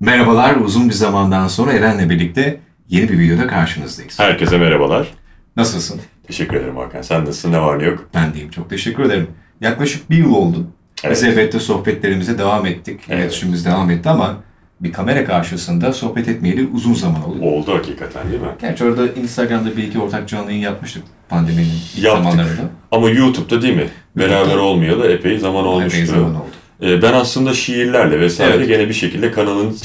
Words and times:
Merhabalar, 0.00 0.56
uzun 0.56 0.88
bir 0.88 0.94
zamandan 0.94 1.48
sonra 1.48 1.72
Eren'le 1.72 2.10
birlikte 2.10 2.60
yeni 2.88 3.08
bir 3.08 3.18
videoda 3.18 3.46
karşınızdayız. 3.46 4.18
Herkese 4.18 4.58
merhabalar. 4.58 5.08
Nasılsın? 5.56 6.00
Teşekkür 6.26 6.56
ederim 6.56 6.76
Hakan. 6.76 7.02
Sen 7.02 7.20
nasılsın? 7.20 7.52
Ne 7.52 7.60
var 7.60 7.78
ne 7.78 7.84
yok? 7.84 8.08
Ben 8.14 8.34
deyim, 8.34 8.50
çok 8.50 8.70
teşekkür 8.70 9.02
ederim. 9.04 9.26
Yaklaşık 9.60 10.10
bir 10.10 10.16
yıl 10.16 10.34
oldu. 10.34 10.56
Biz 11.10 11.22
Evet. 11.22 11.38
elbette 11.38 11.60
sohbetlerimize 11.60 12.38
devam 12.38 12.66
ettik, 12.66 13.00
Evet. 13.08 13.20
iletişimimiz 13.20 13.64
devam 13.66 13.90
etti 13.90 14.08
ama 14.08 14.36
bir 14.80 14.92
kamera 14.92 15.24
karşısında 15.24 15.92
sohbet 15.92 16.28
etmeyeli 16.28 16.68
uzun 16.74 16.94
zaman 16.94 17.24
oldu. 17.28 17.42
Oldu 17.44 17.74
hakikaten 17.74 18.30
değil 18.30 18.40
mi? 18.42 18.48
Gerçi 18.60 18.84
orada 18.84 19.08
Instagram'da 19.12 19.76
bir 19.76 19.82
iki 19.82 19.98
ortak 19.98 20.28
canlı 20.28 20.50
yayın 20.50 20.62
yapmıştık 20.62 21.02
pandeminin 21.28 21.64
Yaptık. 21.96 22.02
zamanlarında. 22.02 22.62
Ama 22.92 23.10
YouTube'da 23.10 23.62
değil 23.62 23.76
mi? 23.76 23.88
Beraber 24.16 24.36
YouTube'da. 24.36 24.62
olmayalı 24.62 25.06
epey 25.12 25.38
zaman 25.38 25.60
Epey 25.64 25.72
olmuştu. 25.72 26.06
zaman 26.06 26.34
oldu. 26.34 26.44
Ee, 26.82 27.02
ben 27.02 27.12
aslında 27.12 27.54
şiirlerle 27.54 28.20
vesaire 28.20 28.54
Evet. 28.56 28.68
gene 28.68 28.88
bir 28.88 28.94
şekilde 28.94 29.30
kanalın 29.32 29.76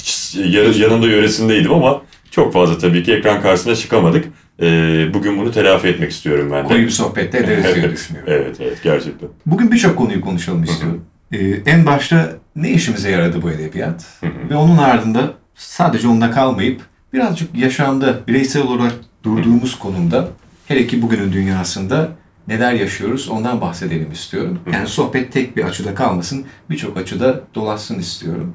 ya- 0.49 0.63
yanında 0.87 1.07
yöresindeydim 1.07 1.73
ama 1.73 2.01
çok 2.31 2.53
fazla 2.53 2.77
tabii 2.77 3.03
ki 3.03 3.13
ekran 3.13 3.41
karşısına 3.41 3.75
çıkamadık. 3.75 4.25
Ee, 4.61 5.05
bugün 5.13 5.37
bunu 5.37 5.51
telafi 5.51 5.87
etmek 5.87 6.11
istiyorum 6.11 6.49
ben 6.51 6.63
de. 6.63 6.67
Koyu 6.67 6.85
bir 6.85 6.89
sohbette 6.91 7.37
ederiz 7.37 7.75
diye 7.75 7.91
düşünüyorum. 7.91 8.33
Evet 8.33 8.57
evet 8.61 8.77
gerçekten. 8.83 9.29
Bugün 9.45 9.71
birçok 9.71 9.97
konuyu 9.97 10.21
konuşalım 10.21 10.63
istiyorum. 10.63 11.01
Ee, 11.33 11.37
en 11.65 11.85
başta 11.85 12.33
ne 12.55 12.71
işimize 12.71 13.11
yaradı 13.11 13.41
bu 13.41 13.51
edebiyat? 13.51 14.05
Hı. 14.21 14.27
Ve 14.49 14.55
onun 14.55 14.77
ardında 14.77 15.33
sadece 15.55 16.07
onunla 16.07 16.31
kalmayıp 16.31 16.81
birazcık 17.13 17.55
yaşamda 17.57 18.19
bireysel 18.27 18.61
olarak 18.63 18.93
durduğumuz 19.23 19.79
konumda 19.79 20.27
hele 20.67 20.87
ki 20.87 21.01
bugünün 21.01 21.33
dünyasında 21.33 22.09
neler 22.47 22.73
yaşıyoruz 22.73 23.29
ondan 23.29 23.61
bahsedelim 23.61 24.11
istiyorum. 24.11 24.59
Yani 24.73 24.87
sohbet 24.87 25.31
tek 25.31 25.57
bir 25.57 25.63
açıda 25.63 25.95
kalmasın, 25.95 26.45
birçok 26.69 26.97
açıda 26.97 27.43
dolaşsın 27.55 27.99
istiyorum. 27.99 28.53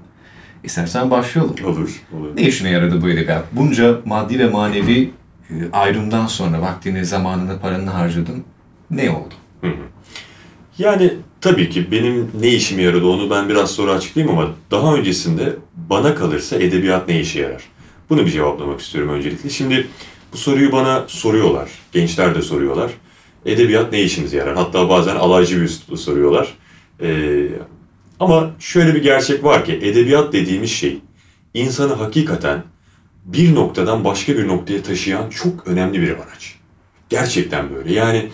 İstersen 0.65 1.11
başlayalım. 1.11 1.55
Olur. 1.65 2.03
olur. 2.19 2.37
Ne 2.37 2.43
işine 2.43 2.71
yaradı 2.71 3.03
bu 3.03 3.09
edebiyat? 3.09 3.45
Bunca 3.53 4.01
maddi 4.05 4.39
ve 4.39 4.51
manevi 4.51 5.11
e, 5.51 5.55
ayrımdan 5.73 6.27
sonra 6.27 6.61
vaktini, 6.61 7.05
zamanını, 7.05 7.61
paranı 7.61 7.91
harcadın. 7.91 8.45
Ne 8.91 9.11
oldu? 9.11 9.35
Yani 10.79 11.15
tabii 11.41 11.71
ki 11.71 11.91
benim 11.91 12.31
ne 12.41 12.49
işime 12.49 12.83
yaradı 12.83 13.07
onu 13.07 13.31
ben 13.31 13.49
biraz 13.49 13.71
sonra 13.71 13.93
açıklayayım 13.93 14.39
ama 14.39 14.51
daha 14.71 14.95
öncesinde 14.95 15.57
bana 15.77 16.15
kalırsa 16.15 16.57
edebiyat 16.57 17.09
ne 17.09 17.21
işe 17.21 17.41
yarar? 17.41 17.63
Bunu 18.11 18.27
bir 18.27 18.31
cevaplamak 18.31 18.81
istiyorum 18.81 19.11
öncelikle. 19.15 19.51
Şimdi 19.51 19.87
bu 20.33 20.37
soruyu 20.37 20.73
bana 20.73 21.05
soruyorlar. 21.09 21.71
Gençler 21.93 22.35
de 22.35 22.43
soruyorlar. 22.43 22.91
Edebiyat 23.47 23.93
ne 23.93 24.03
işimize 24.03 24.37
yarar? 24.37 24.57
Hatta 24.57 24.89
bazen 24.89 25.17
alaycı 25.17 25.57
bir 25.57 25.63
üslupla 25.63 25.97
soruyorlar. 25.97 26.55
Ee, 27.03 27.47
ama 28.21 28.51
şöyle 28.59 28.95
bir 28.95 29.03
gerçek 29.03 29.45
var 29.45 29.65
ki 29.65 29.73
edebiyat 29.73 30.33
dediğimiz 30.33 30.71
şey 30.71 30.99
insanı 31.55 31.93
hakikaten 31.93 32.63
bir 33.25 33.55
noktadan 33.55 34.05
başka 34.05 34.37
bir 34.37 34.49
noktaya 34.49 34.83
taşıyan 34.83 35.31
çok 35.31 35.67
önemli 35.67 36.01
bir 36.03 36.11
araç. 36.11 36.55
Gerçekten 37.09 37.75
böyle. 37.75 37.93
Yani 37.93 38.29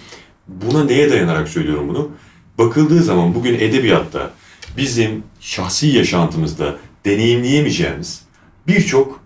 buna 0.48 0.84
neye 0.84 1.10
dayanarak 1.10 1.48
söylüyorum 1.48 1.88
bunu? 1.88 2.10
Bakıldığı 2.58 3.02
zaman 3.02 3.34
bugün 3.34 3.54
edebiyatta 3.54 4.30
bizim 4.76 5.22
şahsi 5.40 5.86
yaşantımızda 5.86 6.76
deneyimleyemeyeceğimiz 7.04 8.22
birçok 8.66 9.20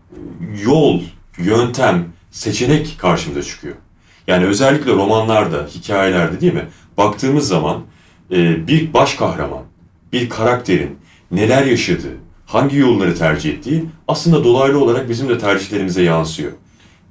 yol, 0.65 1.01
yöntem, 1.39 2.09
seçenek 2.31 2.97
karşımıza 2.99 3.43
çıkıyor. 3.43 3.75
Yani 4.27 4.45
özellikle 4.45 4.93
romanlarda, 4.93 5.67
hikayelerde 5.75 6.41
değil 6.41 6.55
mi? 6.55 6.65
Baktığımız 6.97 7.49
zaman 7.49 7.81
e, 8.33 8.67
bir 8.67 8.93
baş 8.95 9.15
kahraman, 9.15 9.63
bir 10.13 10.29
karakterin 10.29 10.99
neler 11.31 11.67
yaşadığı, 11.67 12.17
hangi 12.47 12.77
yolları 12.77 13.15
tercih 13.19 13.51
ettiği 13.51 13.85
aslında 14.09 14.45
dolaylı 14.45 14.81
olarak 14.85 15.09
bizim 15.09 15.29
de 15.29 15.39
tercihlerimize 15.39 16.03
yansıyor. 16.03 16.53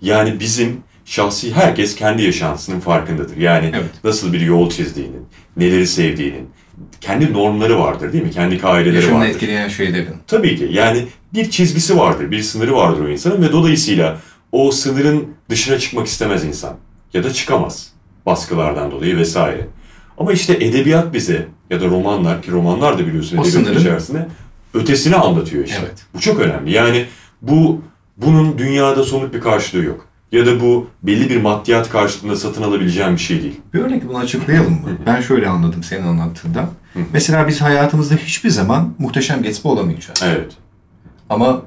Yani 0.02 0.40
bizim 0.40 0.78
şahsi 1.06 1.54
herkes 1.54 1.96
kendi 1.96 2.24
yaşantısının 2.24 2.80
farkındadır. 2.80 3.38
Yani 3.38 3.72
Evet. 3.74 3.90
nasıl 4.04 4.34
bir 4.34 4.42
yol 4.42 4.70
çizdiğinin, 4.70 5.26
neleri 5.58 5.88
sevdiğinin, 5.88 6.50
kendi 7.02 7.34
normları 7.34 7.80
vardır 7.80 8.14
değil 8.14 8.24
mi? 8.24 8.32
Kendi 8.32 8.58
kaideleri 8.58 8.96
Yaşamını 8.96 9.20
vardır. 9.20 9.34
etkileyen 9.34 9.68
şeylerin. 9.70 10.16
Tabii 10.28 10.56
ki 10.58 10.70
yani 10.72 11.06
bir 11.34 11.50
çizgisi 11.50 11.98
vardır, 11.98 12.32
bir 12.32 12.42
sınırı 12.42 12.76
vardır 12.76 13.04
o 13.06 13.10
insanın 13.10 13.42
ve 13.42 13.52
dolayısıyla 13.52 14.18
o 14.52 14.72
sınırın 14.72 15.28
dışına 15.50 15.80
çıkmak 15.80 16.08
istemez 16.08 16.44
insan. 16.44 16.78
Ya 17.14 17.24
da 17.24 17.34
çıkamaz 17.34 17.90
baskılardan 18.26 18.92
dolayı 18.92 19.18
vesaire. 19.18 19.68
Ama 20.18 20.32
işte 20.34 20.54
edebiyat 20.54 21.14
bize 21.14 21.48
ya 21.70 21.82
da 21.82 21.86
romanlar 21.86 22.42
ki 22.42 22.52
romanlar 22.52 23.00
da 23.00 23.08
biliyorsun 23.08 23.44
sınırın- 23.44 23.80
içerisinde 23.80 24.28
ötesini 24.74 25.16
anlatıyor 25.16 25.66
işte. 25.66 25.80
Evet. 25.86 26.06
Bu 26.14 26.20
çok 26.20 26.40
önemli. 26.40 26.72
Yani 26.72 27.06
bu 27.42 27.82
bunun 28.18 28.58
dünyada 28.58 29.04
somut 29.04 29.34
bir 29.34 29.42
karşılığı 29.42 29.84
yok. 29.84 30.06
Ya 30.32 30.46
da 30.46 30.62
bu 30.62 30.88
belli 31.04 31.30
bir 31.30 31.42
maddiyat 31.42 31.90
karşılığında 31.90 32.36
satın 32.36 32.62
alabileceğin 32.64 33.12
bir 33.14 33.18
şey 33.18 33.42
değil. 33.42 33.62
Bir 33.74 33.80
örnek 33.80 34.10
bunu 34.10 34.18
açıklayalım 34.18 34.72
mı? 34.74 34.90
Ben 35.06 35.22
şöyle 35.22 35.48
anladım 35.48 35.84
senin 35.84 36.08
anlattığından. 36.08 36.70
Mesela 37.14 37.48
biz 37.48 37.62
hayatımızda 37.62 38.16
hiçbir 38.16 38.50
zaman 38.50 38.94
muhteşem 39.00 39.44
Gatsby 39.44 39.68
olamayacağız. 39.68 40.24
Evet. 40.26 40.52
Ama 41.30 41.62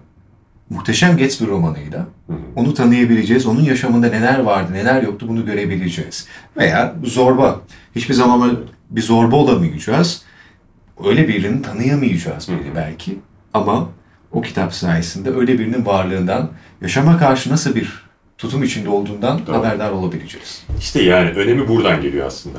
muhteşem 0.72 1.16
Gatsby 1.16 1.47
romanıyla 1.47 1.99
Hı 2.27 2.33
hı. 2.33 2.37
onu 2.56 2.75
tanıyabileceğiz. 2.75 3.47
Onun 3.47 3.62
yaşamında 3.62 4.06
neler 4.06 4.38
vardı, 4.38 4.72
neler 4.72 5.03
yoktu 5.03 5.27
bunu 5.28 5.47
görebileceğiz. 5.47 6.27
Veya 6.56 6.94
zorba. 7.05 7.60
Hiçbir 7.97 8.15
zaman 8.15 8.59
bir 8.91 9.03
zorba 9.03 9.37
olamayacağız. 9.37 10.22
Öyle 11.05 11.28
birini 11.28 11.62
tanıyamayacağız 11.62 12.49
bile 12.49 12.77
belki. 12.77 13.19
Ama 13.55 13.88
o 14.32 14.41
kitap 14.41 14.75
sayesinde 14.75 15.31
öyle 15.31 15.59
birinin 15.59 15.87
varlığından, 15.87 16.50
yaşama 16.82 17.19
karşı 17.19 17.50
nasıl 17.50 17.75
bir 17.75 18.03
tutum 18.38 18.62
içinde 18.62 18.88
olduğundan 18.88 19.41
Doğru. 19.47 19.56
haberdar 19.56 19.91
olabileceğiz. 19.91 20.65
İşte 20.78 21.03
yani 21.03 21.31
önemi 21.31 21.69
buradan 21.69 22.00
geliyor 22.03 22.27
aslında. 22.27 22.59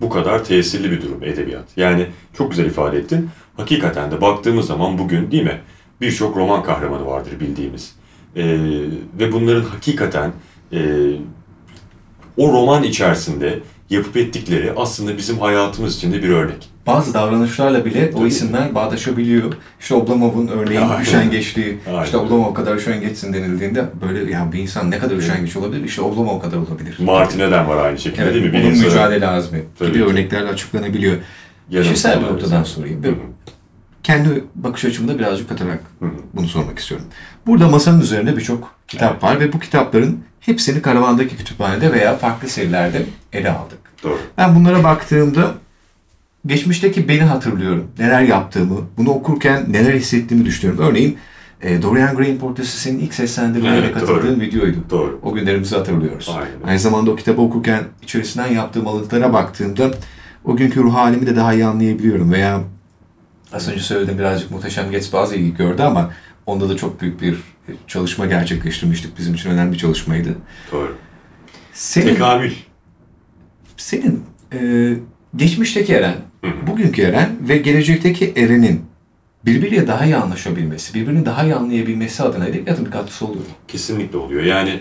Bu 0.00 0.10
kadar 0.10 0.44
tesirli 0.44 0.90
bir 0.90 1.02
durum 1.02 1.24
edebiyat. 1.24 1.64
Yani 1.76 2.06
çok 2.34 2.50
güzel 2.50 2.64
ifade 2.66 2.98
ettin. 2.98 3.30
Hakikaten 3.56 4.10
de 4.10 4.20
baktığımız 4.20 4.66
zaman 4.66 4.98
bugün 4.98 5.30
değil 5.30 5.42
mi? 5.42 5.60
Birçok 6.00 6.36
roman 6.36 6.62
kahramanı 6.62 7.06
vardır 7.06 7.32
bildiğimiz. 7.40 7.92
Ee, 8.36 8.42
ve 9.18 9.32
bunların 9.32 9.62
hakikaten 9.64 10.32
e, 10.72 10.78
o 12.36 12.52
roman 12.52 12.82
içerisinde 12.82 13.58
yapıp 13.90 14.16
ettikleri 14.16 14.72
aslında 14.76 15.16
bizim 15.16 15.38
hayatımız 15.38 15.96
için 15.96 16.12
de 16.12 16.22
bir 16.22 16.28
örnek. 16.28 16.70
Bazı 16.86 17.14
davranışlarla 17.14 17.84
bile 17.84 18.12
o 18.16 18.26
isimler 18.26 18.74
bağdaşabiliyor. 18.74 19.52
İşte 19.80 19.94
Oblomov'un 19.94 20.46
örneğin 20.48 20.80
Aynen. 20.80 21.02
üşengeçliği. 21.02 21.78
Aynen. 21.88 22.04
İşte 22.04 22.16
Oblomov 22.16 22.54
kadar 22.54 22.76
üşengeçsin 22.76 23.32
denildiğinde 23.32 23.84
böyle 24.08 24.32
ya 24.32 24.52
bir 24.52 24.58
insan 24.58 24.90
ne 24.90 24.98
kadar 24.98 25.16
üşengeç 25.16 25.56
olabilir? 25.56 25.84
İşte 25.84 26.02
Oblomov 26.02 26.40
kadar 26.40 26.56
olabilir. 26.56 26.96
Martineden 27.00 27.68
var 27.68 27.84
aynı 27.84 27.98
şekilde 27.98 28.22
Evet, 28.22 28.34
değil 28.34 28.44
mi? 28.46 28.52
bunun 28.52 28.62
Bilimsel- 28.62 28.84
mücadele 28.86 29.26
azmi 29.28 29.62
Tabii 29.78 29.88
gibi 29.92 29.98
ki. 29.98 30.04
örneklerle 30.10 30.48
açıklanabiliyor. 30.48 31.12
Yanılsamalar 31.70 31.92
Kişisel 31.94 32.20
bir 32.20 32.26
noktadan 32.26 32.62
sorayım. 32.64 33.04
Hı 33.04 33.08
hı. 33.08 33.14
Kendi 34.10 34.44
bakış 34.54 34.84
açımda 34.84 35.18
birazcık 35.18 35.48
katarak 35.48 35.80
bunu 36.34 36.48
sormak 36.48 36.78
istiyorum. 36.78 37.06
Burada 37.46 37.68
masanın 37.68 38.00
üzerinde 38.00 38.36
birçok 38.36 38.74
kitap 38.88 39.22
var 39.22 39.40
ve 39.40 39.52
bu 39.52 39.58
kitapların 39.58 40.20
hepsini 40.40 40.82
karavandaki 40.82 41.36
kütüphanede 41.36 41.92
veya 41.92 42.16
farklı 42.16 42.48
serilerde 42.48 43.02
ele 43.32 43.50
aldık. 43.50 43.78
Doğru. 44.02 44.18
Ben 44.38 44.56
bunlara 44.56 44.84
baktığımda 44.84 45.54
geçmişteki 46.46 47.08
beni 47.08 47.22
hatırlıyorum. 47.22 47.90
Neler 47.98 48.22
yaptığımı, 48.22 48.76
bunu 48.96 49.10
okurken 49.10 49.64
neler 49.68 49.94
hissettiğimi 49.94 50.46
düşünüyorum. 50.46 50.84
Örneğin 50.84 51.18
e, 51.62 51.82
Dorian 51.82 52.16
Gray'in 52.16 52.38
portresi 52.38 52.80
senin 52.80 52.98
ilk 52.98 53.14
seslendirmelere 53.14 53.86
Evet, 53.86 53.94
katıldığın 53.94 54.40
videoydu. 54.40 54.78
Doğru. 54.90 55.20
O 55.22 55.34
günlerimizi 55.34 55.76
hatırlıyoruz. 55.76 56.36
Aynen. 56.36 56.68
Aynı 56.68 56.78
zamanda 56.78 57.10
o 57.10 57.16
kitabı 57.16 57.40
okurken 57.42 57.84
içerisinden 58.02 58.52
yaptığım 58.52 58.86
alıntılara 58.86 59.32
baktığımda 59.32 59.90
o 60.44 60.56
günkü 60.56 60.82
ruh 60.82 60.94
halimi 60.94 61.26
de 61.26 61.36
daha 61.36 61.54
iyi 61.54 61.64
anlayabiliyorum. 61.64 62.32
Veya 62.32 62.60
az 63.52 63.68
önce 63.68 63.80
söylediğim 63.80 64.18
birazcık 64.18 64.50
Muhteşem 64.50 64.86
az 65.12 65.32
ilgi 65.32 65.54
gördü 65.54 65.82
ama 65.82 66.12
onda 66.46 66.68
da 66.68 66.76
çok 66.76 67.00
büyük 67.00 67.22
bir 67.22 67.36
çalışma 67.86 68.26
gerçekleştirmiştik. 68.26 69.18
Bizim 69.18 69.34
için 69.34 69.50
önemli 69.50 69.72
bir 69.72 69.78
çalışmaydı. 69.78 70.28
Doğru. 70.72 70.96
Senin, 71.72 72.06
Tekamül. 72.06 72.52
senin 73.76 74.24
e, 74.52 74.58
geçmişteki 75.36 75.92
Eren, 75.92 76.16
Hı 76.44 76.46
hı. 76.46 76.66
bugünkü 76.66 77.02
Eren 77.02 77.30
ve 77.48 77.56
gelecekteki 77.56 78.32
Eren'in 78.36 78.82
birbiriyle 79.44 79.86
daha 79.86 80.04
iyi 80.04 80.16
anlaşabilmesi, 80.16 80.94
birbirini 80.94 81.26
daha 81.26 81.44
iyi 81.44 81.54
anlayabilmesi 81.54 82.22
adına 82.22 82.46
edebiyatın 82.46 82.86
bir 82.86 82.90
katkısı 82.90 83.26
oluyor? 83.26 83.44
Kesinlikle 83.68 84.18
oluyor. 84.18 84.42
Yani 84.42 84.80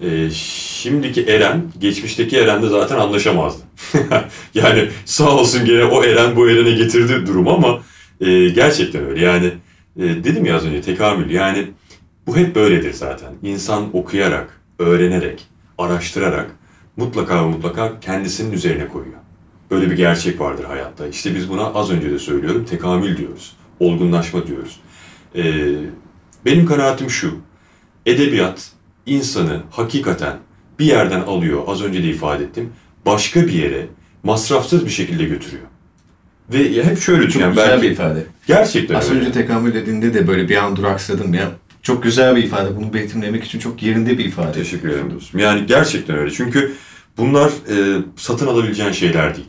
e, 0.00 0.30
şimdiki 0.30 1.22
Eren, 1.22 1.62
geçmişteki 1.78 2.36
Eren'de 2.36 2.68
zaten 2.68 2.96
anlaşamazdı. 2.96 3.62
yani 4.54 4.88
sağ 5.04 5.30
olsun 5.30 5.64
gene 5.64 5.84
o 5.84 6.04
Eren 6.04 6.36
bu 6.36 6.50
Eren'e 6.50 6.70
getirdi 6.70 7.26
durum 7.26 7.48
ama 7.48 7.80
e, 8.20 8.48
gerçekten 8.48 9.06
öyle. 9.06 9.24
Yani 9.24 9.46
e, 9.96 10.02
dedim 10.02 10.44
ya 10.44 10.56
az 10.56 10.64
önce 10.66 10.80
tekamül. 10.80 11.30
Yani 11.30 11.70
bu 12.26 12.36
hep 12.36 12.54
böyledir 12.54 12.92
zaten. 12.92 13.32
İnsan 13.42 13.96
okuyarak, 13.96 14.60
öğrenerek, 14.78 15.46
araştırarak 15.78 16.50
mutlaka 16.96 17.44
ve 17.44 17.48
mutlaka 17.50 18.00
kendisinin 18.00 18.52
üzerine 18.52 18.88
koyuyor. 18.88 19.18
Böyle 19.70 19.90
bir 19.90 19.96
gerçek 19.96 20.40
vardır 20.40 20.64
hayatta. 20.64 21.06
İşte 21.06 21.34
biz 21.34 21.48
buna 21.48 21.66
az 21.66 21.90
önce 21.90 22.10
de 22.10 22.18
söylüyorum 22.18 22.64
tekamül 22.64 23.16
diyoruz. 23.16 23.56
Olgunlaşma 23.80 24.46
diyoruz. 24.46 24.80
Ee, 25.36 25.76
Benim 26.46 26.66
kanaatim 26.66 27.10
şu. 27.10 27.38
Edebiyat 28.06 28.72
insanı 29.06 29.62
hakikaten 29.70 30.38
bir 30.78 30.84
yerden 30.84 31.20
alıyor, 31.20 31.62
az 31.66 31.82
önce 31.82 32.02
de 32.02 32.08
ifade 32.08 32.44
ettim, 32.44 32.72
başka 33.06 33.46
bir 33.46 33.52
yere 33.52 33.86
masrafsız 34.22 34.84
bir 34.84 34.90
şekilde 34.90 35.24
götürüyor. 35.24 35.64
Ve 36.52 36.58
ya 36.62 36.84
hep 36.84 36.98
şöyle 37.00 37.22
Çok 37.30 37.32
güzel 37.48 37.56
belki 37.56 37.82
bir 37.82 37.90
ifade. 37.90 38.26
gerçekten 38.46 38.94
Az 38.94 39.10
öyle. 39.10 39.20
önce 39.20 39.32
tekamül 39.32 39.74
dediğinde 39.74 40.14
de 40.14 40.28
böyle 40.28 40.48
bir 40.48 40.56
an 40.56 40.76
duraksadım 40.76 41.34
ya. 41.34 41.50
Çok 41.82 42.02
güzel 42.02 42.36
bir 42.36 42.42
ifade. 42.44 42.76
Bunu 42.76 42.94
betimlemek 42.94 43.44
için 43.44 43.58
çok 43.58 43.82
yerinde 43.82 44.18
bir 44.18 44.24
ifade. 44.24 44.52
Teşekkür 44.52 44.88
ederim 44.88 45.10
dostum. 45.14 45.40
Yani 45.40 45.66
gerçekten 45.66 46.16
öyle. 46.18 46.30
Çünkü 46.30 46.72
bunlar 47.16 47.48
e, 47.48 47.74
satın 48.16 48.46
alabileceğin 48.46 48.92
şeyler 48.92 49.36
değil. 49.36 49.48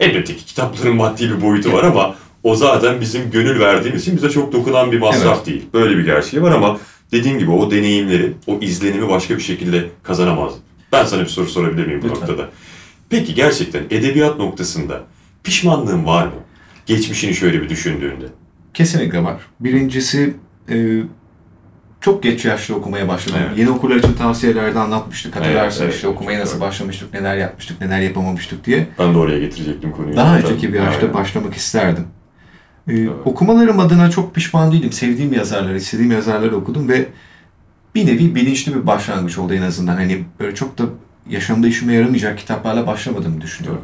Elbette 0.00 0.36
ki 0.36 0.44
kitapların 0.46 0.96
maddi 0.96 1.30
bir 1.30 1.40
boyutu 1.42 1.72
var 1.72 1.84
ama 1.84 2.14
o 2.42 2.56
zaten 2.56 3.00
bizim 3.00 3.30
gönül 3.30 3.60
verdiğimiz 3.60 4.02
için 4.02 4.16
bize 4.16 4.30
çok 4.30 4.52
dokunan 4.52 4.92
bir 4.92 4.98
masraf 4.98 5.36
Evet. 5.36 5.46
değil. 5.46 5.62
Böyle 5.74 5.96
bir 5.98 6.04
gerçeği 6.04 6.42
var 6.42 6.52
ama 6.52 6.78
dediğim 7.12 7.38
gibi 7.38 7.50
o 7.50 7.70
deneyimleri, 7.70 8.32
o 8.46 8.58
izlenimi 8.60 9.08
başka 9.08 9.36
bir 9.36 9.42
şekilde 9.42 9.84
kazanamaz. 10.02 10.52
Ben 10.92 11.04
sana 11.04 11.20
bir 11.22 11.26
soru 11.26 11.46
sorabilir 11.48 11.86
miyim 11.86 12.00
bu 12.02 12.08
Lütfen. 12.08 12.20
noktada? 12.28 12.48
Peki 13.10 13.34
gerçekten 13.34 13.82
edebiyat 13.90 14.38
noktasında 14.38 15.00
pişmanlığın 15.44 16.06
var 16.06 16.26
mı? 16.26 16.32
Geçmişini 16.86 17.34
şöyle 17.34 17.62
bir 17.62 17.68
düşündüğünde. 17.68 18.24
Kesinlikle 18.74 19.24
var. 19.24 19.36
Birincisi 19.60 20.34
e, 20.70 21.00
çok 22.00 22.22
geç 22.22 22.44
yaşta 22.44 22.74
okumaya 22.74 23.08
başladım. 23.08 23.40
Evet. 23.48 23.58
Yeni 23.58 23.70
okurlar 23.70 23.96
için 23.96 24.12
tavsiyelerde 24.14 24.78
anlatmıştık. 24.78 25.36
Hatırlarsın 25.36 25.84
Evet, 25.84 25.94
işte 25.94 26.06
evet. 26.06 26.16
okumaya 26.16 26.40
nasıl 26.40 26.52
Çok. 26.52 26.60
başlamıştık, 26.60 27.14
neler 27.14 27.36
yapmıştık, 27.36 27.80
neler 27.80 28.00
yapamamıştık 28.00 28.64
diye. 28.64 28.86
Ben 28.98 29.14
de 29.14 29.18
oraya 29.18 29.38
getirecektim 29.38 29.92
konuyu. 29.92 30.16
Daha 30.16 30.34
zaten. 30.34 30.50
önceki 30.50 30.72
bir 30.72 30.78
yaşta 30.78 31.00
Aynen. 31.00 31.14
başlamak 31.14 31.54
isterdim. 31.54 32.04
Ee, 32.88 33.08
Okumalarım 33.08 33.78
adına 33.80 34.10
çok 34.10 34.34
pişman 34.34 34.72
değilim. 34.72 34.92
Sevdiğim 34.92 35.32
yazarları, 35.32 35.76
istediğim 35.76 36.10
yazarları 36.10 36.56
okudum 36.56 36.88
ve 36.88 37.06
bir 37.94 38.06
nevi 38.06 38.34
bilinçli 38.34 38.74
bir 38.74 38.86
başlangıç 38.86 39.38
oldu 39.38 39.54
en 39.54 39.62
azından. 39.62 39.94
Hani 39.96 40.24
böyle 40.40 40.54
çok 40.54 40.78
da 40.78 40.82
yaşamda 41.30 41.68
işime 41.68 41.94
yaramayacak 41.94 42.38
kitaplarla 42.38 42.86
başlamadığımı 42.86 43.40
düşünüyorum. 43.40 43.82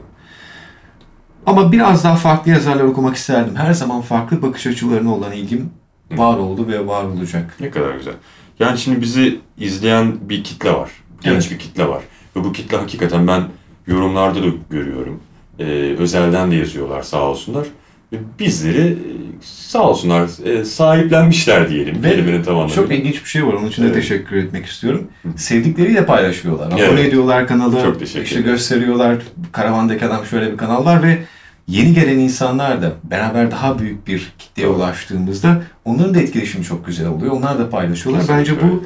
Ama 1.46 1.72
biraz 1.72 2.04
daha 2.04 2.16
farklı 2.16 2.50
yazarlar 2.50 2.84
okumak 2.84 3.16
isterdim. 3.16 3.56
Her 3.56 3.72
zaman 3.72 4.00
farklı 4.00 4.43
bakış 4.43 4.66
açılarına 4.66 5.14
olan 5.14 5.32
ilgim 5.32 5.70
var 6.12 6.37
oldu 6.38 6.69
ve 6.69 6.87
var 6.87 7.04
olacak. 7.04 7.56
Ne 7.60 7.70
kadar 7.70 7.94
güzel. 7.94 8.14
Yani 8.58 8.78
şimdi 8.78 9.00
bizi 9.02 9.38
izleyen 9.58 10.16
bir 10.28 10.44
kitle 10.44 10.72
var. 10.72 10.90
Genç 11.22 11.43
Evet. 11.43 11.50
bir 11.50 11.58
kitle 11.58 11.88
var. 11.88 12.02
Ve 12.37 12.44
bu 12.44 12.52
kitle 12.52 12.76
hakikaten 12.76 13.26
ben 13.26 13.43
yorumlarda 13.87 14.43
da 14.43 14.46
görüyorum. 14.70 15.20
Ee, 15.58 15.64
özelden 15.98 16.50
de 16.50 16.54
yazıyorlar 16.54 17.02
sağ 17.02 17.22
olsunlar. 17.22 17.66
Ve 18.12 18.16
bizleri 18.38 18.87
e, 18.88 18.96
sağ 19.42 19.88
olsunlar 19.90 20.28
e, 20.44 20.64
sahiplenmişler 20.64 21.69
diyelim. 21.70 22.02
Ve. 22.02 22.42
Çok 22.75 22.92
ilginç 22.92 23.25
bir 23.25 23.28
şey 23.28 23.46
var. 23.46 23.52
Onun 23.52 23.69
için 23.69 23.82
de 23.82 23.87
Evet. 23.87 23.96
teşekkür 23.96 24.37
etmek 24.37 24.66
istiyorum. 24.66 25.08
Sevdikleriyle 25.37 26.06
paylaşıyorlar. 26.06 26.66
Abone 26.66 26.81
Evet. 26.81 27.08
ediyorlar 27.08 27.46
kanalı. 27.46 27.82
Çok 27.82 27.99
teşekkür 27.99 28.22
işte 28.25 28.40
gösteriyorlar. 28.40 29.16
Karavandaki 29.52 30.04
adam 30.04 30.25
şöyle 30.26 30.52
bir 30.52 30.56
kanal 30.56 30.84
var 30.84 31.02
ve 31.02 31.19
yeni 31.68 31.94
gelen 31.94 32.18
insanlar 32.18 32.82
da 32.82 32.92
beraber 33.04 33.50
daha 33.50 33.78
büyük 33.78 34.06
bir 34.06 34.32
kitleye 34.38 34.68
ulaştığımızda 34.68 35.62
onların 35.84 36.14
da 36.14 36.20
etkileşimi 36.20 36.64
çok 36.64 36.86
güzel 36.86 37.08
oluyor. 37.08 37.32
Onlar 37.32 37.58
da 37.58 37.70
paylaşıyorlar. 37.70 38.26
Kesinlikle 38.26 38.52
Bence 38.56 38.68
bu 38.68 38.84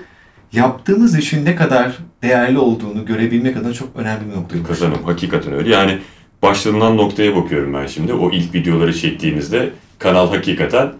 yaptığımız 0.52 1.18
işin 1.18 1.44
ne 1.44 1.56
kadar 1.56 1.98
değerli 2.22 2.58
olduğunu 2.58 3.04
görebilmek 3.06 3.56
adına 3.56 3.72
çok 3.72 3.88
önemli 3.96 4.20
bir 4.30 4.36
nokta. 4.36 4.62
Kazanım. 4.68 4.98
Hakikaten 5.04 5.52
öyle. 5.52 5.70
Yani 5.70 5.98
başlanılan 6.42 6.96
noktaya 6.96 7.36
bakıyorum 7.36 7.74
ben 7.74 7.86
şimdi. 7.86 8.12
O 8.14 8.30
ilk 8.30 8.54
videoları 8.54 8.94
çektiğimizde 8.94 9.70
kanal 9.98 10.28
hakikaten 10.30 10.92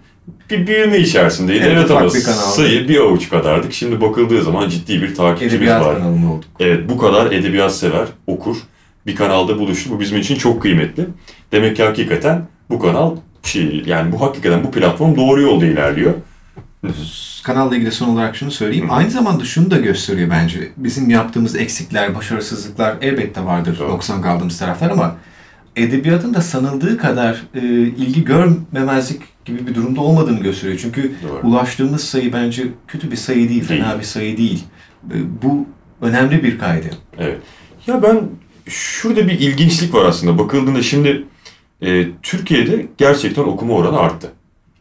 bir 0.49 0.67
büyüme 0.67 0.97
içerisindeydi. 0.99 1.63
Evet, 1.63 1.77
Evet, 1.79 1.91
ama 1.91 2.13
bir 2.13 2.23
kanaldı. 2.23 2.41
sayı 2.55 2.87
bir 2.87 2.97
avuç 2.97 3.29
kadardık. 3.29 3.73
Şimdi 3.73 4.01
bakıldığı 4.01 4.43
zaman 4.43 4.69
ciddi 4.69 5.01
bir 5.01 5.15
takipçimiz 5.15 5.53
Edebiyat 5.53 5.85
var. 5.85 5.97
kanalında 5.97 6.31
olduk. 6.33 6.45
Evet 6.59 6.89
bu 6.89 6.97
kadar 6.97 7.31
edebiyat 7.31 7.75
sever, 7.75 8.07
okur 8.27 8.57
bir 9.05 9.15
kanalda 9.15 9.59
buluştu. 9.59 9.89
Bu 9.91 9.99
bizim 9.99 10.17
için 10.17 10.35
çok 10.35 10.61
kıymetli. 10.61 11.07
Demek 11.51 11.75
ki 11.75 11.83
hakikaten 11.83 12.47
bu 12.69 12.79
kanal 12.79 13.15
şey, 13.43 13.83
yani 13.85 14.11
bu 14.11 14.21
hakikaten 14.21 14.63
bu 14.63 14.71
platform 14.71 15.15
doğru 15.15 15.41
yolda 15.41 15.65
ilerliyor. 15.65 16.13
Kanalla 17.43 17.75
ilgili 17.75 17.91
son 17.91 18.09
olarak 18.09 18.35
şunu 18.35 18.51
söyleyeyim. 18.51 18.89
Hı. 18.89 18.93
Aynı 18.93 19.09
zamanda 19.09 19.43
şunu 19.43 19.71
da 19.71 19.77
gösteriyor 19.77 20.29
bence. 20.29 20.71
Bizim 20.77 21.09
yaptığımız 21.09 21.55
eksikler, 21.55 22.15
başarısızlıklar 22.15 22.95
elbette 23.01 23.45
vardır. 23.45 23.79
Doğru. 23.79 23.89
Noksan 23.89 24.21
kaldığımız 24.21 24.59
taraflar 24.59 24.89
ama 24.89 25.15
edebiyatın 25.75 26.33
da 26.33 26.41
sanıldığı 26.41 26.97
kadar 26.97 27.43
e, 27.55 27.59
ilgi 27.77 28.23
görmemezlik 28.25 29.21
gibi 29.45 29.67
bir 29.67 29.75
durumda 29.75 30.01
olmadığını 30.01 30.39
gösteriyor. 30.39 30.79
Çünkü 30.81 31.11
Doğru. 31.29 31.47
ulaştığımız 31.47 32.03
sayı 32.03 32.33
bence 32.33 32.63
kötü 32.87 33.11
bir 33.11 33.15
sayı 33.15 33.49
değil, 33.49 33.63
fena 33.63 33.89
Değil. 33.89 33.99
bir 33.99 34.05
sayı 34.05 34.37
değil. 34.37 34.63
E, 35.11 35.15
bu 35.41 35.65
önemli 36.01 36.43
bir 36.43 36.59
kaydı. 36.59 36.87
Evet. 37.17 37.37
Ya 37.87 38.03
ben 38.03 38.21
şurada 38.71 39.27
bir 39.27 39.39
ilginçlik 39.39 39.93
var 39.93 40.05
aslında. 40.05 40.37
Bakıldığında 40.37 40.81
şimdi 40.83 41.25
e, 41.81 42.07
Türkiye'de 42.23 42.87
gerçekten 42.97 43.43
okuma 43.43 43.73
oranı 43.73 43.99
arttı. 43.99 44.31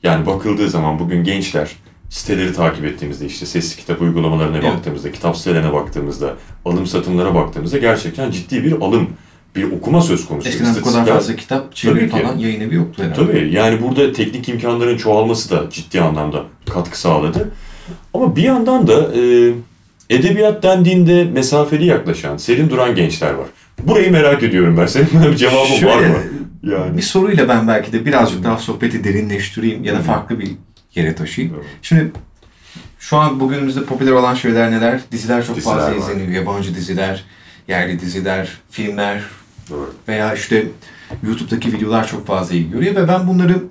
Yani 0.02 0.26
bakıldığı 0.26 0.70
zaman 0.70 0.98
bugün 0.98 1.24
gençler 1.24 1.70
siteleri 2.08 2.52
takip 2.52 2.84
ettiğimizde 2.84 3.26
işte 3.26 3.46
sesli 3.46 3.80
kitap 3.80 4.00
uygulamalarına 4.02 4.58
Evet. 4.58 4.72
baktığımızda, 4.72 5.12
kitap 5.12 5.36
sitelerine 5.36 5.72
baktığımızda, 5.72 6.34
alım 6.64 6.86
satımlara 6.86 7.34
baktığımızda 7.34 7.78
gerçekten 7.78 8.30
ciddi 8.30 8.64
bir 8.64 8.72
alım, 8.72 9.08
bir 9.56 9.72
okuma 9.72 10.00
söz 10.00 10.26
konusu. 10.26 10.48
Eskiden 10.48 10.74
bu 10.80 10.84
kadar 10.84 11.06
fazla 11.06 11.36
kitap 11.36 11.76
çeviri 11.76 12.10
Tabii 12.10 12.20
ki. 12.20 12.26
falan 12.26 12.38
yayın 12.38 12.60
evi 12.60 12.74
yoktu 12.74 13.02
herhalde. 13.02 13.26
Tabii 13.26 13.50
yani 13.52 13.82
burada 13.82 14.12
teknik 14.12 14.48
imkanların 14.48 14.96
çoğalması 14.96 15.50
da 15.50 15.70
ciddi 15.70 16.00
anlamda 16.00 16.44
katkı 16.70 17.00
sağladı. 17.00 17.50
Ama 18.14 18.36
bir 18.36 18.42
yandan 18.42 18.86
da 18.86 19.14
e, 19.14 19.52
edebiyat 20.10 20.62
dendiğinde 20.62 21.24
mesafeli 21.24 21.86
yaklaşan, 21.86 22.36
serin 22.36 22.70
duran 22.70 22.94
gençler 22.94 23.34
var. 23.34 23.46
Burayı 23.84 24.12
merak 24.12 24.42
ediyorum 24.42 24.76
ben. 24.76 24.86
Senin 24.86 25.08
bir 25.32 25.36
cevabın 25.36 25.74
Şöyle, 25.74 25.94
var 25.94 25.98
mı? 25.98 26.18
Yani. 26.62 26.96
Bir 26.96 27.02
soruyla 27.02 27.48
ben 27.48 27.68
belki 27.68 27.92
de 27.92 28.06
birazcık 28.06 28.44
daha 28.44 28.58
sohbeti 28.58 29.04
derinleştireyim 29.04 29.84
ya 29.84 29.94
da 29.94 30.00
farklı 30.00 30.38
bir 30.40 30.50
yere 30.94 31.14
taşıyayım. 31.14 31.56
Doğru. 31.56 31.64
Şimdi 31.82 32.12
şu 32.98 33.16
an 33.16 33.40
bugünümüzde 33.40 33.84
popüler 33.84 34.12
olan 34.12 34.34
şeyler 34.34 34.70
neler? 34.70 35.00
Diziler 35.12 35.46
çok 35.46 35.56
Diziler 35.56 35.74
fazla 35.74 35.90
var. 35.90 35.96
izleniyor. 35.96 36.28
Yabancı 36.28 36.74
diziler, 36.74 37.24
yerli 37.68 38.00
diziler, 38.00 38.58
filmler 38.70 39.22
Doğru. 39.70 39.94
veya 40.08 40.34
işte 40.34 40.66
YouTube'daki 41.22 41.72
videolar 41.72 42.06
çok 42.08 42.26
fazla 42.26 42.54
ilgi 42.54 42.70
görüyor 42.70 42.94
ve 42.94 43.08
ben 43.08 43.28
bunları 43.28 43.62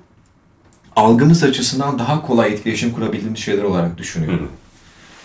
algımız 0.96 1.44
açısından 1.44 1.98
daha 1.98 2.22
kolay 2.22 2.52
etkileşim 2.52 2.92
kurabildiğimiz 2.92 3.40
şeyler 3.40 3.62
olarak 3.62 3.98
düşünüyorum. 3.98 4.48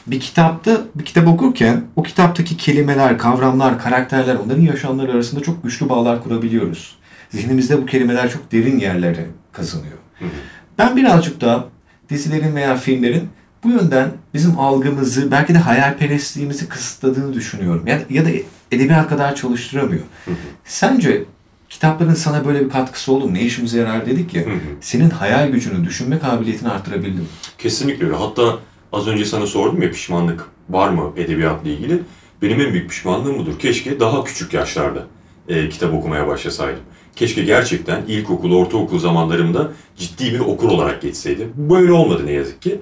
Bir 0.08 0.20
kitapta, 0.20 0.82
bir 0.96 1.06
kitap 1.06 1.28
okurken 1.28 1.84
o 1.96 2.04
kitaptaki 2.04 2.58
kelimeler, 2.58 3.18
kavramlar, 3.18 3.80
karakterler, 3.80 4.36
onların 4.36 4.62
yaşamları 4.62 5.12
arasında 5.12 5.42
çok 5.42 5.64
güçlü 5.64 5.90
bağlar 5.90 6.24
kurabiliyoruz. 6.24 6.96
Zihnimizde 7.30 7.82
bu 7.82 7.86
kelimeler 7.86 8.30
çok 8.32 8.52
derin 8.52 8.80
yerlere 8.80 9.26
kazanıyor. 9.52 9.98
Hı 10.20 10.26
hı. 10.26 10.30
Ben 10.78 10.96
birazcık 10.98 11.42
daha 11.42 11.66
dizilerin 12.10 12.56
veya 12.56 12.78
filmlerin 12.78 13.30
bu 13.64 13.70
yönden 13.70 14.12
bizim 14.34 14.60
algımızı, 14.60 15.32
belki 15.32 15.54
de 15.54 15.58
hayalperestliğimizi 15.58 16.70
kısıtladığını 16.70 17.34
düşünüyorum. 17.34 17.88
Ya, 17.88 18.02
ya 18.10 18.26
da 18.26 18.30
edebiyat 18.72 19.10
kadar 19.10 19.36
çalıştıramıyor. 19.36 20.04
Hı 20.26 20.32
hı. 20.32 20.36
Sence 20.66 21.24
kitapların 21.70 22.14
sana 22.14 22.46
böyle 22.46 22.66
bir 22.66 22.70
katkısı 22.70 23.12
oldu 23.12 23.28
mu? 23.28 23.34
Ne 23.34 23.42
işimize 23.42 23.80
yarar 23.80 24.06
dedik 24.06 24.34
ya. 24.34 24.46
Hı 24.46 24.50
hı. 24.50 24.60
Senin 24.82 25.10
hayal 25.10 25.50
gücünü, 25.50 25.86
düşünme 25.86 26.20
kabiliyetini 26.20 26.70
arttırabildi 26.70 27.22
mi? 27.22 27.28
Kesinlikle 27.58 28.06
öyle. 28.06 28.16
Hatta 28.16 28.60
az 28.96 29.08
önce 29.08 29.26
sana 29.26 29.48
sordum 29.48 29.82
ya 29.82 29.92
pişmanlık 29.92 30.46
var 30.70 30.90
mı 30.90 31.12
edebiyatla 31.18 31.70
ilgili? 31.70 32.00
Benim 32.42 32.62
en 32.62 32.74
büyük 32.74 32.90
pişmanlığım 32.90 33.38
budur. 33.40 33.60
Keşke 33.60 34.00
daha 34.00 34.24
küçük 34.24 34.54
yaşlarda 34.54 35.08
e, 35.50 35.70
kitap 35.70 35.94
okumaya 35.94 36.28
başlasaydım. 36.28 36.80
Keşke 37.16 37.44
gerçekten 37.44 38.02
ilkokul, 38.08 38.52
ortaokul 38.56 39.00
zamanlarımda 39.00 39.72
ciddi 39.98 40.34
bir 40.34 40.40
okur 40.40 40.70
olarak 40.70 41.02
geçseydim. 41.02 41.54
Böyle 41.56 41.92
olmadı 41.92 42.26
ne 42.26 42.32
yazık 42.32 42.62
ki. 42.62 42.80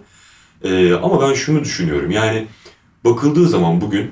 E, 0.64 0.94
ama 0.94 1.22
ben 1.22 1.34
şunu 1.34 1.60
düşünüyorum. 1.64 2.12
Yani 2.12 2.46
bakıldığı 3.06 3.48
zaman 3.48 3.82
bugün 3.82 4.12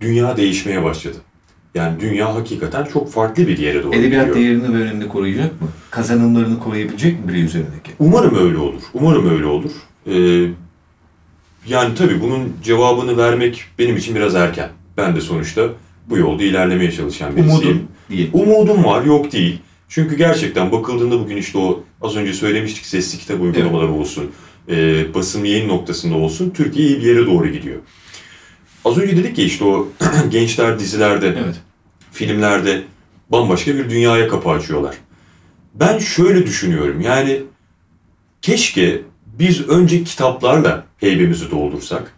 dünya 0.00 0.36
değişmeye 0.36 0.84
başladı. 0.84 1.16
Yani 1.74 2.00
dünya 2.00 2.34
hakikaten 2.34 2.84
çok 2.84 3.12
farklı 3.12 3.48
bir 3.48 3.58
yere 3.58 3.82
doğru 3.82 3.94
Edebiyat 3.94 4.26
gidiyor. 4.26 4.36
değerini 4.46 4.78
ve 4.78 4.82
önemini 4.82 5.08
koruyacak 5.08 5.60
mı? 5.62 5.68
Kazanımlarını 5.90 6.58
koruyabilecek 6.60 7.20
mi 7.24 7.28
birey 7.28 7.42
üzerindeki? 7.44 7.90
Umarım 7.98 8.46
öyle 8.46 8.58
olur. 8.58 8.82
Umarım 8.94 9.30
öyle 9.30 9.46
olur. 9.46 9.70
Ee, 10.06 10.46
yani 11.68 11.94
tabii 11.94 12.20
bunun 12.20 12.56
cevabını 12.64 13.16
vermek 13.16 13.64
benim 13.78 13.96
için 13.96 14.14
biraz 14.14 14.34
erken. 14.34 14.70
Ben 14.96 15.16
de 15.16 15.20
sonuçta 15.20 15.68
bu 16.06 16.18
yolda 16.18 16.42
ilerlemeye 16.42 16.92
çalışan 16.92 17.36
birisiyim. 17.36 17.54
Umudun 17.54 17.88
değil. 18.10 18.30
Umudum 18.32 18.84
var, 18.84 19.04
yok 19.04 19.32
değil. 19.32 19.60
Çünkü 19.88 20.16
gerçekten 20.16 20.72
bakıldığında 20.72 21.20
bugün 21.20 21.36
işte 21.36 21.58
o 21.58 21.84
az 22.02 22.16
önce 22.16 22.32
söylemiştik 22.32 22.86
sesli 22.86 23.18
kitap 23.18 23.40
uygulamaları 23.40 23.92
olsun, 23.92 24.30
e, 24.68 25.04
basın 25.14 25.44
yayın 25.44 25.68
noktasında 25.68 26.14
olsun 26.14 26.50
Türkiye 26.50 26.88
iyi 26.88 26.98
bir 26.98 27.02
yere 27.02 27.26
doğru 27.26 27.48
gidiyor. 27.48 27.78
Az 28.84 28.98
önce 28.98 29.16
dedik 29.16 29.38
ya 29.38 29.44
işte 29.44 29.64
o 29.64 29.88
gençler 30.30 30.78
dizilerde, 30.78 31.26
Evet. 31.26 31.56
filmlerde 32.12 32.82
bambaşka 33.30 33.74
bir 33.74 33.90
dünyaya 33.90 34.28
kapı 34.28 34.50
açıyorlar. 34.50 34.96
Ben 35.74 35.98
şöyle 35.98 36.46
düşünüyorum 36.46 37.00
yani 37.00 37.42
keşke 38.42 39.00
biz 39.38 39.68
önce 39.68 40.04
kitaplarla 40.04 40.84
heybemizi 40.98 41.50
doldursak. 41.50 42.12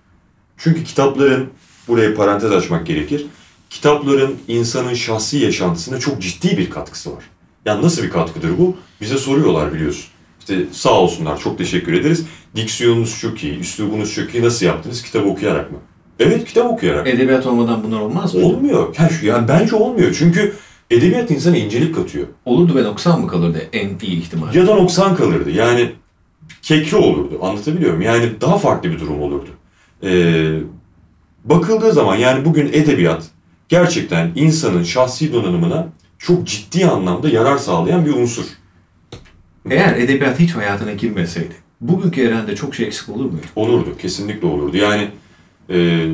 Çünkü 0.56 0.84
kitapların, 0.84 1.50
buraya 1.88 2.14
parantez 2.14 2.52
açmak 2.52 2.86
gerekir. 2.86 3.26
Kitapların 3.70 4.36
insanın 4.48 4.94
şahsi 4.94 5.38
yaşantısına 5.38 5.98
çok 5.98 6.22
ciddi 6.22 6.58
bir 6.58 6.70
katkısı 6.70 7.16
var. 7.16 7.24
Yani 7.64 7.82
nasıl 7.82 8.02
bir 8.02 8.10
katkıdır 8.10 8.58
bu? 8.58 8.76
Bize 9.00 9.18
soruyorlar 9.18 9.74
biliyorsun. 9.74 10.04
İşte 10.40 10.64
sağ 10.72 11.00
olsunlar 11.00 11.38
çok 11.38 11.58
teşekkür 11.58 11.92
ederiz. 11.92 12.26
Diksiyonunuz 12.56 13.18
çok 13.20 13.44
iyi, 13.44 13.58
üslubunuz 13.58 14.14
çok 14.14 14.34
iyi. 14.34 14.44
Nasıl 14.44 14.66
yaptınız? 14.66 15.02
Kitap 15.02 15.26
okuyarak 15.26 15.72
mı? 15.72 15.78
Evet 16.18 16.44
kitap 16.44 16.66
okuyarak. 16.66 17.08
Edebiyat 17.08 17.46
olmadan 17.46 17.84
bunlar 17.84 18.00
olmaz 18.00 18.34
mı? 18.34 18.44
Olmuyor. 18.44 18.96
Yani, 18.98 19.10
yani 19.22 19.48
bence 19.48 19.76
olmuyor. 19.76 20.16
Çünkü 20.18 20.54
edebiyat 20.90 21.30
insana 21.30 21.56
incelik 21.56 21.94
katıyor. 21.94 22.26
Olurdu 22.44 22.74
ve 22.74 22.84
noksan 22.84 23.20
mı 23.20 23.28
kalırdı 23.28 23.68
en 23.72 23.88
iyi 24.02 24.18
ihtimal? 24.18 24.54
Ya 24.54 24.66
da 24.66 24.74
noksan 24.74 25.16
kalırdı. 25.16 25.50
Yani 25.50 25.92
kekri 26.62 26.96
olurdu. 26.96 27.38
Anlatabiliyor 27.42 27.94
muyum? 27.94 28.02
Yani 28.12 28.40
daha 28.40 28.58
farklı 28.58 28.90
bir 28.90 29.00
durum 29.00 29.22
olurdu. 29.22 29.50
Ee, 30.02 30.58
bakıldığı 31.44 31.92
zaman 31.92 32.16
yani 32.16 32.44
bugün 32.44 32.66
edebiyat 32.66 33.22
gerçekten 33.68 34.32
insanın 34.34 34.82
şahsi 34.82 35.32
donanımına 35.32 35.86
çok 36.18 36.46
ciddi 36.46 36.86
anlamda 36.86 37.28
yarar 37.28 37.58
sağlayan 37.58 38.06
bir 38.06 38.14
unsur. 38.14 38.44
Eğer 39.70 39.96
edebiyat 39.96 40.38
hiç 40.38 40.56
hayatına 40.56 40.92
girmeseydi, 40.92 41.54
bugünkü 41.80 42.22
Eren'de 42.22 42.56
çok 42.56 42.74
şey 42.74 42.86
eksik 42.86 43.08
olur 43.08 43.24
muydu? 43.24 43.46
Olurdu. 43.56 43.96
Kesinlikle 43.98 44.46
olurdu. 44.46 44.76
Yani 44.76 45.10
e, 45.70 46.06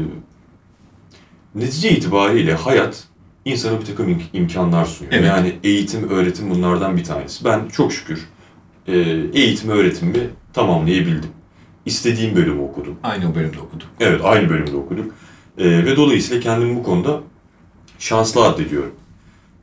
netice 1.55 1.91
itibariyle 1.91 2.55
hayat 2.55 3.05
insana 3.45 3.81
bir 3.81 3.85
takım 3.85 4.09
im- 4.09 4.21
imkanlar 4.33 4.85
sunuyor. 4.85 5.12
Evet. 5.15 5.26
Yani 5.29 5.53
eğitim, 5.65 6.09
öğretim 6.09 6.50
bunlardan 6.50 6.97
bir 6.97 7.05
tanesi. 7.05 7.45
Ben 7.45 7.69
çok 7.73 7.93
şükür 7.93 8.26
e, 8.88 8.95
eğitim, 9.33 9.71
öğretimimi 9.71 10.28
tamamlayabildim. 10.52 11.31
İstediğim 11.87 12.37
bölümü 12.37 12.61
okudum. 12.61 12.97
Aynı 13.02 13.35
bölümde 13.35 13.61
okuduk. 13.61 13.88
Evet, 14.00 14.21
aynı 14.25 14.49
bölümde 14.49 14.76
okuduk. 14.76 15.14
E, 15.59 15.85
ve 15.85 15.97
dolayısıyla 15.97 16.43
kendimi 16.43 16.76
bu 16.76 16.83
konuda 16.83 17.21
şanslı 17.99 18.45
addediyorum. 18.45 18.93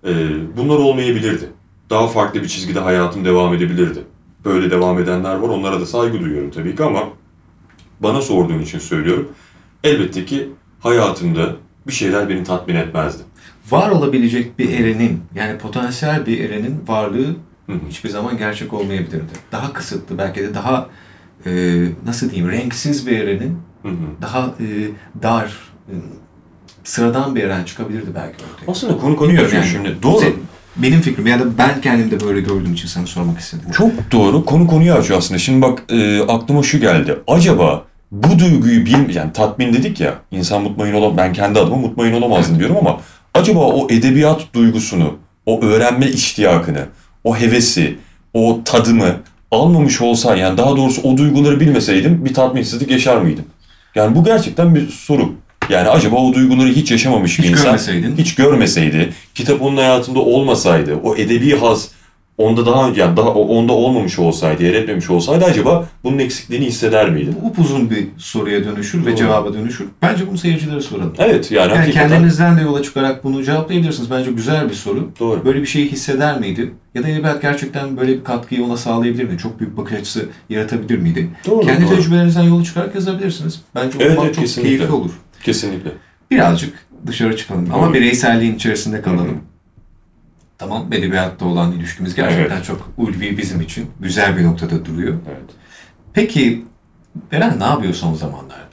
E, 0.05 0.11
bunlar 0.57 0.75
olmayabilirdi. 0.75 1.49
Daha 1.89 2.07
farklı 2.07 2.43
bir 2.43 2.47
çizgide 2.47 2.79
hayatım 2.79 3.25
devam 3.25 3.53
edebilirdi. 3.53 3.99
Böyle 4.45 4.71
devam 4.71 4.99
edenler 4.99 5.35
var, 5.35 5.49
onlara 5.49 5.79
da 5.79 5.85
saygı 5.85 6.21
duyuyorum 6.21 6.51
tabii 6.51 6.75
ki 6.75 6.83
ama 6.83 7.09
bana 7.99 8.21
sorduğun 8.21 8.59
için 8.59 8.79
söylüyorum. 8.79 9.29
Elbette 9.83 10.25
ki 10.25 10.49
hayatımda 10.79 11.55
bir 11.87 11.93
şeyler 11.93 12.29
beni 12.29 12.43
tatmin 12.43 12.75
etmezdi. 12.75 13.23
Var 13.71 13.89
olabilecek 13.89 14.59
bir 14.59 14.69
Eren'in, 14.69 15.21
yani 15.35 15.57
potansiyel 15.57 16.25
bir 16.25 16.39
Eren'in 16.39 16.83
varlığı 16.87 17.35
Hı 17.67 17.73
hiçbir 17.89 18.09
zaman 18.09 18.37
gerçek 18.37 18.73
olmayabilirdi. 18.73 19.31
Daha 19.51 19.73
kısıtlı, 19.73 20.17
belki 20.17 20.39
de 20.41 20.53
daha 20.53 20.87
e, 21.45 21.51
nasıl 22.05 22.29
diyeyim, 22.29 22.51
renksiz 22.51 23.07
bir 23.07 23.19
Eren'in 23.19 23.57
Hı 23.83 23.89
hı. 23.89 24.21
daha 24.21 24.39
e, 24.45 24.67
dar, 25.23 25.45
e, 25.89 25.93
sıradan 26.83 27.35
bir 27.35 27.43
Eren 27.43 27.63
çıkabilirdi 27.63 28.09
belki 28.15 28.35
ortaya. 28.53 28.71
Aslında 28.71 28.97
konu 28.97 29.15
konuyu 29.15 29.41
yani. 29.53 29.67
şimdi. 29.71 29.97
Doğru. 30.03 30.21
Se- 30.21 30.33
Benim 30.75 31.01
fikrim 31.01 31.27
ya 31.27 31.39
da 31.39 31.57
ben 31.57 31.81
kendimde 31.81 32.19
böyle 32.19 32.41
gördüğüm 32.41 32.73
için 32.73 32.87
sana 32.87 33.07
sormak 33.07 33.39
istedim. 33.39 33.65
Çok 33.71 33.91
doğru. 34.11 34.45
Konu 34.45 34.67
konuyu 34.67 34.93
açıyor 34.93 35.19
aslında. 35.19 35.37
Şimdi 35.37 35.61
bak 35.61 35.83
e, 35.89 36.21
aklıma 36.21 36.63
şu 36.63 36.79
geldi. 36.79 37.19
Acaba 37.27 37.85
bu 38.11 38.39
duyguyu 38.39 38.85
bil 38.85 39.15
yani 39.15 39.33
tatmin 39.33 39.73
dedik 39.73 39.99
ya 39.99 40.13
insan 40.31 40.61
mutmain 40.63 40.93
olam 40.93 41.17
ben 41.17 41.33
kendi 41.33 41.59
adıma 41.59 41.75
mutmain 41.77 42.13
olamazdım 42.13 42.59
diyorum 42.59 42.77
ama 42.77 42.99
acaba 43.33 43.59
o 43.59 43.87
edebiyat 43.89 44.41
duygusunu, 44.53 45.15
o 45.45 45.61
öğrenme 45.61 46.07
iştiyakını, 46.07 46.85
o 47.23 47.37
hevesi, 47.37 47.97
o 48.33 48.59
tadımı 48.65 49.15
almamış 49.51 50.01
olsaydım 50.01 50.41
yani 50.41 50.57
daha 50.57 50.77
doğrusu 50.77 51.01
o 51.01 51.17
duyguları 51.17 51.59
bilmeseydim 51.59 52.25
bir 52.25 52.33
tatminsizlik 52.33 52.91
yaşar 52.91 53.17
mıydım? 53.17 53.45
Yani 53.95 54.15
bu 54.15 54.23
gerçekten 54.23 54.75
bir 54.75 54.89
soru. 54.89 55.33
Yani 55.69 55.89
acaba 55.89 56.15
o 56.15 56.33
duyguları 56.33 56.69
hiç 56.69 56.91
yaşamamış 56.91 57.39
Hiç 57.39 57.45
bir 57.45 57.49
insan 57.49 57.65
görmeseydin. 57.65 58.15
hiç 58.17 58.35
görmeseydi, 58.35 59.13
kitap 59.35 59.61
onun 59.61 59.77
hayatında 59.77 60.19
olmasaydı, 60.19 60.95
o 61.03 61.15
edebi 61.15 61.55
haz 61.55 61.89
onda 62.37 62.65
daha 62.65 62.89
önce 62.89 63.01
yani 63.01 63.17
daha 63.17 63.29
onda 63.29 63.73
olmamış 63.73 64.19
olsaydı, 64.19 64.63
yer 64.63 64.73
etmemiş 64.73 65.09
olsaydı 65.09 65.45
acaba 65.45 65.87
bunun 66.03 66.19
eksikliğini 66.19 66.65
hisseder 66.65 67.09
miydi? 67.09 67.31
Bu 67.41 67.47
upuzun 67.47 67.89
bir 67.89 68.07
soruya 68.17 68.63
dönüşür 68.63 69.01
ve 69.05 69.09
Doğru. 69.09 69.15
cevaba 69.15 69.53
dönüşür. 69.53 69.87
Bence 70.01 70.27
bunu 70.27 70.37
seyircilere 70.37 70.81
soralım. 70.81 71.13
Evet 71.17 71.51
yani, 71.51 71.69
Yani 71.69 71.79
hakikaten 71.79 72.09
kendinizden 72.09 72.57
de 72.57 72.61
yola 72.61 72.83
çıkarak 72.83 73.23
bunu 73.23 73.43
cevaplayabilirsiniz. 73.43 74.11
Bence 74.11 74.31
güzel 74.31 74.69
bir 74.69 74.73
soru. 74.75 75.11
doğru. 75.19 75.45
Böyle 75.45 75.61
bir 75.61 75.65
şeyi 75.65 75.91
hisseder 75.91 76.39
miydi? 76.39 76.71
Ya 76.95 77.03
da 77.03 77.07
edebiyat 77.07 77.41
gerçekten 77.41 77.97
böyle 77.97 78.11
bir 78.13 78.23
katkıyı 78.23 78.63
ona 78.65 78.77
sağlayabilir 78.77 79.23
miydi? 79.23 79.37
Çok 79.37 79.59
büyük 79.59 79.77
bakış 79.77 79.93
açısı 79.93 80.25
yaratabilir 80.49 80.97
miydi? 80.97 81.29
Doğru, 81.47 81.65
Kendi 81.65 81.85
doğru. 81.87 81.95
tecrübelerinizden 81.95 82.43
yola 82.43 82.63
çıkarak 82.63 82.95
yazabilirsiniz. 82.95 83.61
Bence 83.75 83.97
Evet, 83.99 84.11
okumak 84.11 84.25
evet, 84.25 84.35
çok 84.35 84.43
kesinlikle. 84.43 84.75
keyifli 84.77 84.93
olur. 84.95 85.11
Kesinlikle. 85.43 85.91
Birazcık 86.31 86.73
dışarı 87.07 87.37
çıkalım 87.37 87.67
ama 87.73 87.85
Doğru. 87.85 87.93
bireyselliğin 87.93 88.55
içerisinde 88.55 89.01
kalalım. 89.01 89.27
Hı 89.27 89.31
hı. 89.31 89.52
Tamam, 90.57 90.93
edebiyatta 90.93 91.45
olan 91.45 91.71
ilişkimiz 91.71 92.15
gerçekten 92.15 92.61
çok 92.61 92.89
ulvi 92.97 93.37
bizim 93.37 93.61
için. 93.61 93.87
Güzel 93.99 94.37
bir 94.37 94.43
noktada 94.43 94.85
duruyor. 94.85 95.13
Evet. 95.27 95.49
Peki 96.13 96.65
Eren 97.31 97.59
ne 97.59 97.63
yapıyor 97.63 97.93
son 97.93 98.13
zamanlarda? 98.13 98.63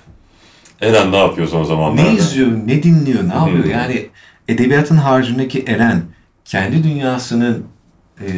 Eren 0.81 1.13
ne 1.13 1.17
yapıyor 1.17 1.49
son 1.49 1.65
zamanlarda? 1.65 2.03
Ne 2.11 2.17
izliyor, 2.17 2.51
ne 2.67 2.83
dinliyor, 2.83 3.29
ne 3.29 3.35
yapıyor? 3.35 3.65
Hı. 3.65 3.69
Yani 3.69 4.07
edebiyatın 4.49 4.97
haricindeki 4.97 5.63
Eren 5.67 6.03
kendi 6.45 6.85
dünyasının 6.85 7.65
e, 8.21 8.29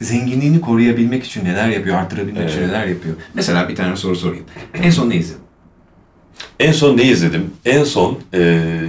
zenginliğini 0.00 0.60
koruyabilmek 0.60 1.24
için 1.24 1.44
neler 1.44 1.68
yapıyor, 1.68 1.96
arttırabilmek 1.96 2.50
için 2.50 2.58
Evet. 2.58 2.68
neler 2.68 2.86
yapıyor? 2.86 3.14
Mesela 3.34 3.68
bir 3.68 3.76
tane 3.76 3.96
soru 3.96 4.16
sorayım. 4.16 4.44
En 4.74 4.90
son 4.90 5.10
ne 5.10 5.16
izledin? 5.16 5.42
En 6.60 6.72
son 6.72 6.96
ne 6.96 7.02
izledim? 7.02 7.50
En 7.64 7.84
son 7.84 8.18
eee 8.32 8.80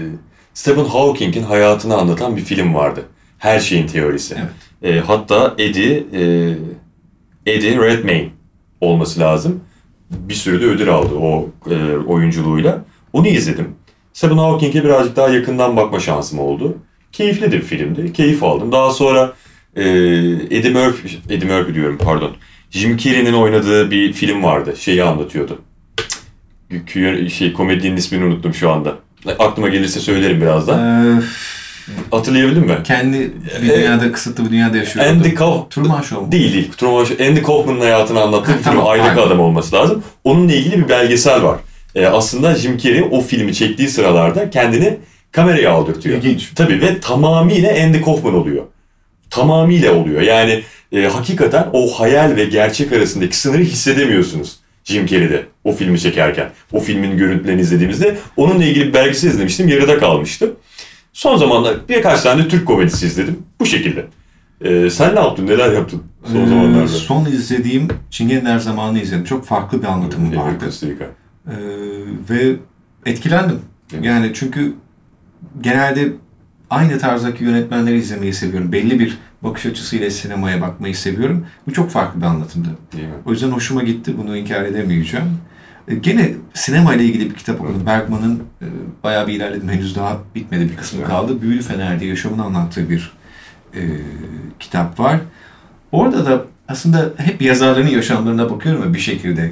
Stephen 0.53 0.85
Hawking'in 0.85 1.43
hayatını 1.43 1.97
anlatan 1.97 2.37
bir 2.37 2.41
film 2.41 2.73
vardı. 2.73 3.03
Her 3.37 3.59
şeyin 3.59 3.87
teorisi. 3.87 4.35
Evet. 4.37 4.49
Eee, 4.95 4.99
hatta 5.07 5.55
Eddie, 5.57 6.03
eee, 6.13 6.57
Eddie 7.45 7.77
Redmayne 7.77 8.29
olması 8.81 9.19
lazım. 9.19 9.59
Bir 10.11 10.33
sürü 10.33 10.61
de 10.61 10.65
ödül 10.65 10.89
aldı 10.89 11.15
o 11.15 11.49
eee, 11.69 11.97
oyunculuğuyla. 12.07 12.85
Onu 13.13 13.27
izledim. 13.27 13.67
Stephen 14.13 14.37
Hawking'e 14.37 14.83
birazcık 14.83 15.15
daha 15.15 15.29
yakından 15.29 15.77
bakma 15.77 15.99
şansım 15.99 16.39
oldu. 16.39 16.77
Keyifli 17.11 17.51
de 17.51 17.57
bir 17.57 17.61
filmdi. 17.61 18.13
Keyif 18.13 18.43
aldım. 18.43 18.71
Daha 18.71 18.91
sonra 18.91 19.33
eee 19.75 19.83
Eddie 20.51 20.71
Murphy, 20.71 21.17
Eddie 21.29 21.49
Murphy 21.57 21.75
diyorum 21.75 21.97
pardon. 22.03 22.31
Jim 22.71 22.97
Carrey'nin 22.97 23.33
oynadığı 23.33 23.91
bir 23.91 24.13
film 24.13 24.43
vardı. 24.43 24.73
Şeyi 24.79 25.03
anlatıyordu. 25.03 25.61
Şey 27.29 27.53
komedinin 27.53 27.97
ismini 27.97 28.25
unuttum 28.25 28.53
şu 28.53 28.71
anda. 28.71 28.95
Aklıma 29.39 29.69
gelirse 29.69 29.99
söylerim 29.99 30.41
birazdan. 30.41 30.79
Ee, 31.17 31.21
Hatırlayabildin 32.11 32.65
mi? 32.65 32.77
kendi 32.83 33.19
bir 33.63 33.69
Evet. 33.69 33.77
dünyada, 33.77 34.11
kısıtlı 34.11 34.45
bir 34.45 34.49
dünyada 34.51 34.77
yaşıyor. 34.77 35.05
Andy 35.05 35.33
Kauf 35.33 35.71
Truman 35.71 36.01
Show 36.01 36.25
mu? 36.25 36.31
değil 36.31 36.53
değil. 36.53 36.71
Truman 36.77 37.05
Show- 37.05 37.29
Andy 37.29 37.41
Kaufman'ın 37.41 37.79
hayatını 37.79 38.21
anlattığı 38.21 38.57
bir 38.57 38.63
tamam, 38.63 38.79
film 38.83 38.91
Aydaki 38.91 39.09
aynen. 39.09 39.21
Adam 39.21 39.39
olması 39.39 39.75
lazım. 39.75 40.03
Onunla 40.23 40.53
ilgili 40.53 40.77
bir 40.83 40.89
belgesel 40.89 41.43
var. 41.43 41.59
Ee, 41.95 42.05
aslında 42.05 42.55
Jim 42.55 42.77
Carrey 42.77 43.03
o 43.11 43.21
filmi 43.21 43.53
çektiği 43.53 43.89
sıralarda 43.89 44.49
kendini 44.49 44.97
kameraya 45.31 45.71
aldırtıyor. 45.71 46.17
İlginç. 46.17 46.51
Tabii 46.55 46.81
ve 46.81 46.99
tamamıyla 46.99 47.71
Andy 47.83 48.01
Kaufman 48.01 48.33
oluyor. 48.35 48.63
Tamamıyla 49.29 49.93
oluyor. 49.93 50.21
Yani 50.21 50.63
e, 50.91 51.03
hakikaten 51.07 51.67
o 51.73 51.87
hayal 51.99 52.35
ve 52.35 52.45
gerçek 52.45 52.91
arasındaki 52.91 53.37
sınırı 53.37 53.61
hissedemiyorsunuz 53.61 54.55
Jim 54.83 55.05
Carrey'de 55.05 55.45
o 55.63 55.71
filmi 55.71 55.99
çekerken. 55.99 56.49
O 56.71 56.79
filmin 56.79 57.17
görüntülerini 57.17 57.61
izlediğimizde 57.61 58.17
onunla 58.37 58.63
ilgili 58.65 58.87
bir 58.87 58.93
belgesel 58.93 59.29
izlemiştim. 59.29 59.67
Yarıda 59.67 59.99
kalmıştım. 59.99 60.51
Son 61.13 61.37
zamanlar 61.37 61.75
birkaç 61.89 62.21
tane 62.21 62.47
Türk 62.47 62.67
komedisi 62.67 63.05
izledim. 63.05 63.37
Bu 63.59 63.65
şekilde. 63.65 64.05
E, 64.61 64.89
sen 64.89 65.15
ne 65.15 65.19
yaptın? 65.19 65.47
Neler 65.47 65.73
yaptın 65.73 66.03
son 66.31 66.41
Ee, 66.45 66.47
zamanlarda? 66.47 66.87
son 66.87 67.25
izlediğim 67.25 67.87
Çingeneler 68.09 68.59
Zamanı 68.59 68.99
izledim. 68.99 69.23
Çok 69.23 69.45
farklı 69.45 69.81
bir 69.81 69.87
anlatımı 69.87 70.27
Evet, 70.27 70.37
vardı. 70.37 70.65
Costa. 70.65 70.87
Ee, 70.87 71.51
ve 72.29 72.55
etkilendim. 73.05 73.59
Evet. 73.93 74.05
Yani 74.05 74.31
çünkü 74.33 74.73
genelde 75.61 76.07
aynı 76.69 76.99
tarzdaki 76.99 77.43
yönetmenleri 77.43 77.97
izlemeyi 77.97 78.33
seviyorum. 78.33 78.71
Belli 78.71 78.99
bir 78.99 79.17
bakış 79.43 79.65
açısıyla 79.65 80.09
sinemaya 80.11 80.61
bakmayı 80.61 80.95
seviyorum. 80.95 81.45
Bu 81.67 81.73
çok 81.73 81.89
farklı 81.89 82.21
bir 82.21 82.25
anlatımdı. 82.25 82.67
Değil 82.93 83.03
mi? 83.07 83.13
O 83.25 83.31
yüzden 83.31 83.51
hoşuma 83.51 83.83
gitti. 83.83 84.17
Bunu 84.17 84.37
inkar 84.37 84.63
edemeyeceğim. 84.63 85.25
Ee, 85.87 85.95
gene 85.95 86.31
sinema 86.53 86.93
ile 86.95 87.03
ilgili 87.05 87.29
bir 87.29 87.35
kitap 87.35 87.61
okudum. 87.61 87.85
Bergman'ın 87.85 88.43
e, 88.61 88.65
bayağı 89.03 89.27
bir 89.27 89.33
ilerledim. 89.33 89.69
Henüz 89.69 89.95
daha 89.95 90.17
bitmedi 90.35 90.69
bir 90.69 90.75
kısmı 90.75 90.99
Evet. 90.99 91.09
kaldı. 91.09 91.41
Büyülü 91.41 91.61
Fener 91.61 91.99
diye 91.99 92.09
yaşamını 92.09 92.43
anlattığı 92.43 92.89
bir 92.89 93.11
e, 93.75 93.81
kitap 94.59 94.99
var. 94.99 95.19
Orada 95.91 96.25
da 96.25 96.45
aslında 96.67 97.13
hep 97.17 97.41
yazarların 97.41 97.87
yaşamlarına 97.87 98.49
bakıyorum 98.49 98.83
ve 98.89 98.93
bir 98.93 98.99
şekilde 98.99 99.51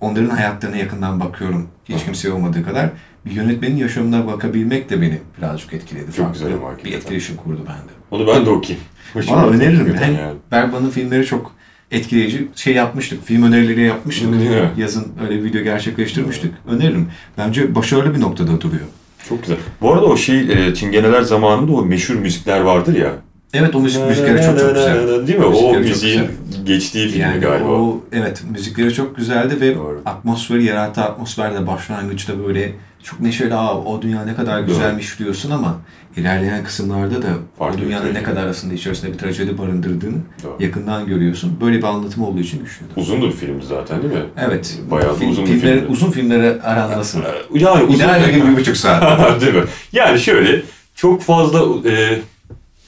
onların 0.00 0.30
hayatlarına 0.30 0.76
yakından 0.76 1.20
bakıyorum. 1.20 1.68
Hiç 1.88 2.04
kimseye 2.04 2.30
olmadığı 2.34 2.64
kadar. 2.64 2.90
Bir 3.26 3.30
yönetmenin 3.30 3.76
yaşamına 3.76 4.26
bakabilmek 4.26 4.90
de 4.90 5.00
beni 5.00 5.18
birazcık 5.38 5.72
etkiledi. 5.72 6.06
Çok 6.12 6.26
Farklı 6.26 6.32
güzel 6.32 6.58
Bir 6.60 6.64
hakikaten. 6.64 6.96
etkileşim 6.98 7.36
kurdu 7.36 7.60
bende. 7.68 7.92
Onu 8.10 8.26
ben 8.26 8.46
de 8.46 8.50
okuyayım. 8.50 8.84
Valla 9.16 9.52
gitti 9.52 9.64
öneririm. 9.64 9.96
Hem 9.96 10.14
yani. 10.14 10.38
Bergman'ın 10.50 10.90
filmleri 10.90 11.26
çok 11.26 11.52
etkileyici 11.90 12.48
şey 12.54 12.74
yapmıştık. 12.74 13.24
Film 13.24 13.42
önerileri 13.42 13.80
yapmıştık. 13.80 14.30
Mi? 14.30 14.70
Yazın 14.76 15.12
öyle 15.22 15.38
bir 15.38 15.44
video 15.44 15.62
gerçekleştirmiştik. 15.62 16.52
Öneririm. 16.68 17.08
Bence 17.38 17.74
başarılı 17.74 18.14
bir 18.14 18.20
noktada 18.20 18.60
duruyor. 18.60 18.86
Çok 19.28 19.42
güzel. 19.42 19.56
Bu 19.80 19.92
arada 19.92 20.06
o 20.06 20.16
şey 20.16 20.40
e, 20.40 20.74
Çingeneler 20.74 21.22
zamanında 21.22 21.72
o 21.72 21.84
meşhur 21.84 22.14
müzikler 22.14 22.60
vardır 22.60 22.96
ya. 22.96 23.12
Evet 23.60 23.74
o 23.74 23.80
müzik, 23.80 24.06
müzikleri 24.08 24.42
çok 24.42 24.58
çok 24.60 24.74
güzel. 24.74 25.26
Değil 25.26 25.38
mi? 25.38 25.44
O 25.44 25.74
müziğin 25.78 26.22
geçtiği 26.64 27.08
film 27.08 27.20
Yani 27.22 27.40
galiba. 27.40 27.68
o 27.68 28.00
evet 28.12 28.42
müzikleri 28.50 28.94
çok 28.94 29.16
güzeldi 29.16 29.60
ve 29.60 29.74
Doğru. 29.76 30.02
atmosferi 30.06 30.64
yarattığı 30.64 31.02
atmosferde 31.02 31.66
başlangıçta 31.66 32.32
böyle 32.46 32.72
çok 33.02 33.20
neşeli 33.20 33.54
Aa, 33.54 33.74
o 33.78 34.02
dünya 34.02 34.24
ne 34.24 34.34
kadar 34.34 34.60
güzelmiş 34.60 35.18
diyorsun 35.18 35.50
ama 35.50 35.76
ilerleyen 36.16 36.64
kısımlarda 36.64 37.22
da 37.22 37.26
Farklı 37.58 37.78
o 37.78 37.84
dünyanın 37.84 38.14
ne 38.14 38.22
kadar 38.22 38.46
aslında 38.46 38.74
içerisinde 38.74 39.12
bir 39.12 39.18
trajedi 39.18 39.58
barındırdığını 39.58 40.16
Doğru. 40.44 40.56
yakından 40.60 41.06
görüyorsun. 41.06 41.58
Böyle 41.60 41.78
bir 41.78 41.82
anlatım 41.82 42.22
olduğu 42.22 42.40
için 42.40 42.58
güçlüydü. 42.64 42.92
Uzun 42.96 43.22
bir 43.22 43.30
filmdi 43.32 43.66
zaten 43.66 44.02
değil 44.02 44.12
mi? 44.14 44.20
Evet. 44.48 44.78
Bayağı 44.90 45.10
da 45.10 45.14
Film- 45.14 45.30
uzun 45.30 45.44
bir 45.46 45.50
filmleri- 45.50 45.60
filmdi. 45.78 45.92
Uzun 45.92 46.10
filmlere 46.10 46.58
aran 46.62 46.90
nasıl? 46.90 47.18
Yani 47.54 47.82
uzun 47.84 47.94
İdeal 47.96 48.20
bir 48.26 48.56
buçuk 48.56 48.76
saat. 48.76 49.40
Değil 49.40 49.54
mi? 49.54 49.62
Yani 49.92 50.18
şöyle 50.20 50.62
çok 50.94 51.22
fazla 51.22 51.88
e, 51.90 52.18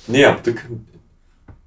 ne 0.08 0.18
yaptık? 0.18 0.66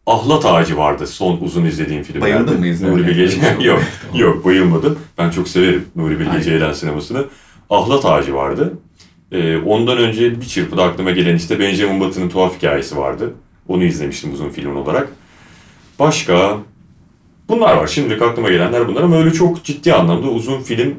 Ahlat 0.07 0.45
Ağacı 0.45 0.77
vardı 0.77 1.07
son 1.07 1.37
uzun 1.41 1.65
izlediğim 1.65 2.03
filmlerde. 2.03 2.33
Bayıldın 2.33 2.59
mı 2.59 2.67
izlerken? 2.67 2.97
Nuri 2.97 3.07
Bilge 3.07 3.23
Yok. 3.47 3.65
yok, 3.65 3.81
yok 4.15 4.45
bayılmadım. 4.45 4.99
Ben 5.17 5.29
çok 5.29 5.47
severim 5.47 5.85
Nuri 5.95 6.19
Bilge. 6.19 6.41
Ceylan 6.43 6.73
sinemasını. 6.73 7.25
Ahlat 7.69 8.05
Ağacı 8.05 8.33
vardı. 8.35 8.73
E, 9.31 9.57
ondan 9.57 9.97
önce 9.97 10.41
bir 10.41 10.45
çırpıda 10.45 10.83
aklıma 10.83 11.11
gelen 11.11 11.35
işte 11.35 11.59
Benjamin 11.59 11.99
Button'ın 11.99 12.29
tuhaf 12.29 12.57
hikayesi 12.57 12.97
vardı. 12.97 13.33
Onu 13.67 13.83
izlemiştim 13.83 14.33
uzun 14.33 14.49
film 14.49 14.75
olarak. 14.75 15.09
Başka 15.99 16.57
bunlar 17.49 17.77
var. 17.77 17.87
Şimdilik 17.87 18.21
aklıma 18.21 18.49
gelenler 18.49 18.87
bunlar 18.87 19.01
ama 19.01 19.17
öyle 19.17 19.33
çok 19.33 19.63
ciddi 19.63 19.93
anlamda 19.93 20.27
uzun 20.27 20.61
film 20.61 20.95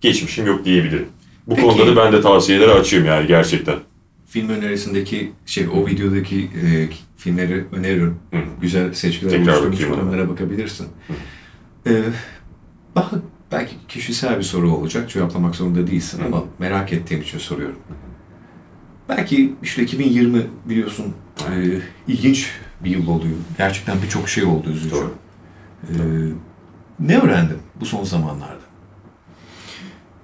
geçmişim 0.00 0.46
yok 0.46 0.64
diyebilirim. 0.64 1.06
Bu 1.46 1.54
Peki. 1.54 1.66
konuda 1.68 1.86
da 1.86 1.96
ben 1.96 2.12
de 2.12 2.20
tavsiyeleri 2.20 2.70
açayım 2.70 3.06
yani 3.06 3.26
gerçekten. 3.26 3.76
Film 4.30 4.48
önerisindeki 4.48 5.32
şey 5.46 5.68
o 5.68 5.86
videodaki 5.86 6.44
e, 6.44 6.88
filmleri 7.16 7.64
öneriyorum. 7.72 8.18
Hı. 8.30 8.38
Güzel 8.60 8.92
seçkiler 8.92 9.30
Tekrar 9.30 9.62
oluşturmuş 9.62 9.98
onlara 9.98 10.28
bakabilirsin. 10.28 10.88
E, 11.86 12.02
daha 12.94 13.10
belki 13.52 13.74
kişisel 13.88 14.38
bir 14.38 14.42
soru 14.42 14.70
olacak. 14.72 15.10
Cevaplamak 15.10 15.54
zorunda 15.56 15.86
değilsin 15.86 16.20
Hı. 16.20 16.26
ama 16.26 16.44
merak 16.58 16.92
ettiğim 16.92 17.22
için 17.22 17.38
soruyorum. 17.38 17.78
Belki 19.08 19.54
işte 19.62 19.82
2020 19.82 20.46
biliyorsun 20.64 21.14
e, 21.38 21.80
ilginç 22.08 22.50
bir 22.84 22.90
yıl 22.90 23.08
oluyor. 23.08 23.36
Gerçekten 23.58 24.02
birçok 24.02 24.28
şey 24.28 24.44
oldu 24.44 24.70
üzücü. 24.70 24.94
Doğru. 24.94 25.14
E, 25.82 25.94
ne 27.00 27.18
öğrendin 27.18 27.58
bu 27.80 27.86
son 27.86 28.04
zamanlarda? 28.04 28.64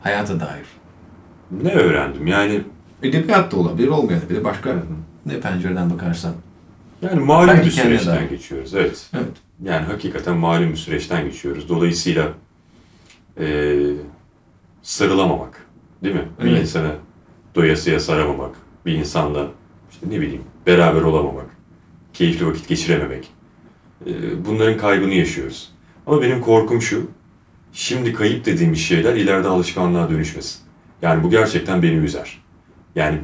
Hayata 0.01 0.41
dair. 0.41 0.67
Ne 1.51 1.73
öğrendim? 1.73 2.27
Yani 2.27 2.63
Edebiyat 3.07 3.53
da 3.53 3.57
olabilir, 3.57 3.89
olmayabilir. 3.89 4.45
Başka 4.45 4.77
ne 5.27 5.41
pencereden 5.41 5.91
bakarsan. 5.91 6.33
yani 7.03 7.21
malum 7.21 7.49
Belki 7.49 7.67
bir 7.67 7.71
süreçten 7.71 8.29
geçiyoruz. 8.29 8.75
Evet. 8.75 9.07
Evet. 9.15 9.25
Yani 9.65 9.87
hakikaten 9.87 10.37
malum 10.37 10.71
bir 10.71 10.77
süreçten 10.77 11.25
geçiyoruz. 11.25 11.69
Dolayısıyla 11.69 12.29
eee 13.41 13.77
sarılamamak, 14.83 15.67
değil 16.05 16.15
mi? 16.15 16.29
Bir 16.45 16.51
Evet. 16.51 16.61
insana 16.63 16.91
doyasıya 17.55 18.01
saramamak, 18.01 18.55
bir 18.87 18.93
insanla 18.93 19.47
işte 19.91 20.07
ne 20.11 20.21
bileyim 20.21 20.43
beraber 20.67 21.01
olamamak, 21.03 21.47
keyifli 22.13 22.47
vakit 22.47 22.69
geçirememek. 22.69 23.29
Eee, 24.07 24.15
bunların 24.47 24.79
kaybını 24.79 25.15
yaşıyoruz. 25.15 25.71
Ama 26.07 26.23
benim 26.23 26.41
korkum 26.41 26.83
şu, 26.83 27.07
şimdi 27.73 28.13
kayıp 28.13 28.45
dediğimiz 28.47 28.79
şeyler 28.79 29.15
ileride 29.17 29.49
alışkanlığa 29.49 30.11
dönüşmesin. 30.11 30.61
Yani 31.03 31.23
bu 31.23 31.31
gerçekten 31.31 31.83
beni 31.83 31.95
üzer. 31.95 32.43
Yani 32.97 33.19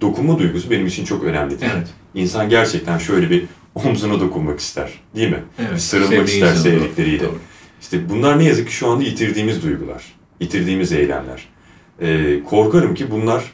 dokunma 0.00 0.38
duygusu 0.38 0.70
benim 0.70 0.86
için 0.86 1.04
çok 1.04 1.24
önemlidir. 1.24 1.66
Evet. 1.74 1.88
İnsan 2.14 2.48
gerçekten 2.48 2.98
şöyle 2.98 3.30
bir 3.30 3.44
omzuna 3.74 4.20
dokunmak 4.20 4.60
ister, 4.60 4.90
değil 5.14 5.30
mi? 5.30 5.42
Evet, 5.58 5.80
sarılmak 5.80 6.28
ister 6.28 6.54
sevdikleriyle. 6.54 7.24
doğru. 7.24 7.38
İşte 7.80 8.08
bunlar 8.08 8.38
ne 8.38 8.44
yazık 8.44 8.68
ki 8.68 8.74
şu 8.74 8.90
anda 8.90 9.04
yitirdiğimiz 9.04 9.62
duygular, 9.62 10.04
yitirdiğimiz 10.40 10.92
eylemler. 10.92 11.48
Ee, 12.00 12.42
korkarım 12.44 12.94
ki 12.94 13.10
bunlar 13.10 13.44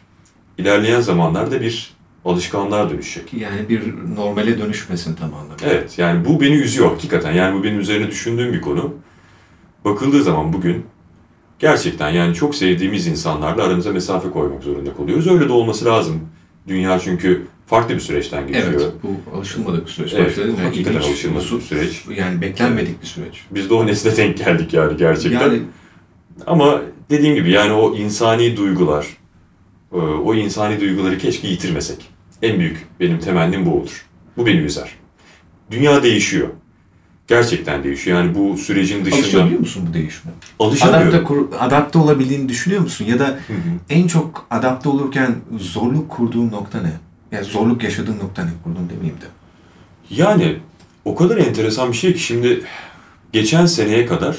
ilerleyen 0.58 1.00
zamanlarda 1.00 1.60
bir 1.60 1.94
alışkanlığa 2.24 2.90
dönüşecek. 2.90 3.34
Yani 3.34 3.68
bir 3.68 3.82
normale 4.16 4.58
dönüşmesin 4.58 5.14
tam 5.14 5.34
anlamıyla. 5.34 5.72
Evet, 5.72 5.98
yani 5.98 6.24
bu 6.24 6.40
beni 6.40 6.54
üzüyor 6.54 6.90
hakikaten. 6.90 7.32
Yani 7.32 7.58
bu 7.58 7.64
benim 7.64 7.80
üzerine 7.80 8.10
düşündüğüm 8.10 8.52
bir 8.52 8.60
konu. 8.60 8.94
Bakıldığı 9.84 10.22
zaman 10.22 10.52
bugün 10.52 10.84
gerçekten 11.58 12.10
yani 12.10 12.34
çok 12.34 12.54
sevdiğimiz 12.54 13.06
insanlarla 13.06 13.62
aramıza 13.64 13.92
mesafe 13.92 14.30
koymak 14.30 14.62
zorunda 14.62 14.94
kalıyoruz. 14.94 15.26
Öyle 15.26 15.48
de 15.48 15.52
olması 15.52 15.84
lazım. 15.84 16.20
Dünya 16.68 16.98
çünkü 16.98 17.46
farklı 17.66 17.94
bir 17.94 18.00
süreçten 18.00 18.46
geçiyor. 18.46 18.72
Evet, 18.72 18.92
bu 19.02 19.36
alışılmadık 19.36 19.86
bir 19.86 19.90
süreç. 19.90 20.14
Evet, 20.14 20.26
Başladın 20.26 20.56
hakikaten 20.56 20.96
ilginç, 20.96 21.08
alışılmadık 21.10 21.52
bir 21.52 21.60
süreç. 21.60 22.04
Yani 22.16 22.40
beklenmedik 22.40 23.02
bir 23.02 23.06
süreç. 23.06 23.44
Biz 23.50 23.70
de 23.70 23.74
o 23.74 23.86
nesle 23.86 24.16
denk 24.16 24.38
geldik 24.38 24.74
yani 24.74 24.96
gerçekten. 24.96 25.40
Yani 25.40 25.62
Ama 26.46 26.82
dediğim 27.10 27.34
gibi 27.34 27.50
yani 27.50 27.72
o 27.72 27.96
insani 27.96 28.56
duygular, 28.56 29.06
e, 29.92 29.96
o 29.96 30.34
insani 30.34 30.80
duyguları 30.80 31.18
keşke 31.18 31.48
yitirmesek. 31.48 32.08
En 32.42 32.58
büyük 32.58 32.86
benim 33.00 33.18
temennim 33.18 33.66
bu 33.66 33.74
olur. 33.74 34.06
Bu 34.36 34.46
beni 34.46 34.58
üzer. 34.60 34.90
Dünya 35.70 36.02
değişiyor. 36.02 36.48
Gerçekten 37.28 37.84
değişiyor. 37.84 38.18
Yani 38.18 38.34
bu 38.34 38.56
sürecin 38.56 39.04
dışında 39.04 39.20
alışabiliyor 39.20 39.60
musun 39.60 39.84
bu 39.90 39.94
değişime? 39.94 40.32
alışamıyorum. 40.58 41.08
Adapte, 41.08 41.58
adapte 41.58 41.98
olabildiğini 41.98 42.48
düşünüyor 42.48 42.80
musun? 42.82 43.04
Ya 43.04 43.18
da 43.18 43.26
Hı 43.26 43.32
hı. 43.32 43.58
en 43.90 44.06
çok 44.06 44.46
adapte 44.50 44.88
olurken 44.88 45.34
zorluk 45.58 46.08
kurduğun 46.10 46.50
nokta 46.50 46.80
ne? 46.82 46.92
Ya 47.32 47.44
zorluk 47.44 47.82
yaşadığın 47.82 48.18
nokta 48.18 48.44
ne? 48.44 48.50
Kurdun 48.64 48.88
demeyeyim 48.90 49.20
de. 49.20 49.26
Yani 50.10 50.56
o 51.04 51.14
kadar 51.14 51.36
enteresan 51.36 51.92
bir 51.92 51.96
şey 51.96 52.12
ki 52.12 52.18
şimdi 52.18 52.62
geçen 53.32 53.66
seneye 53.66 54.06
kadar 54.06 54.36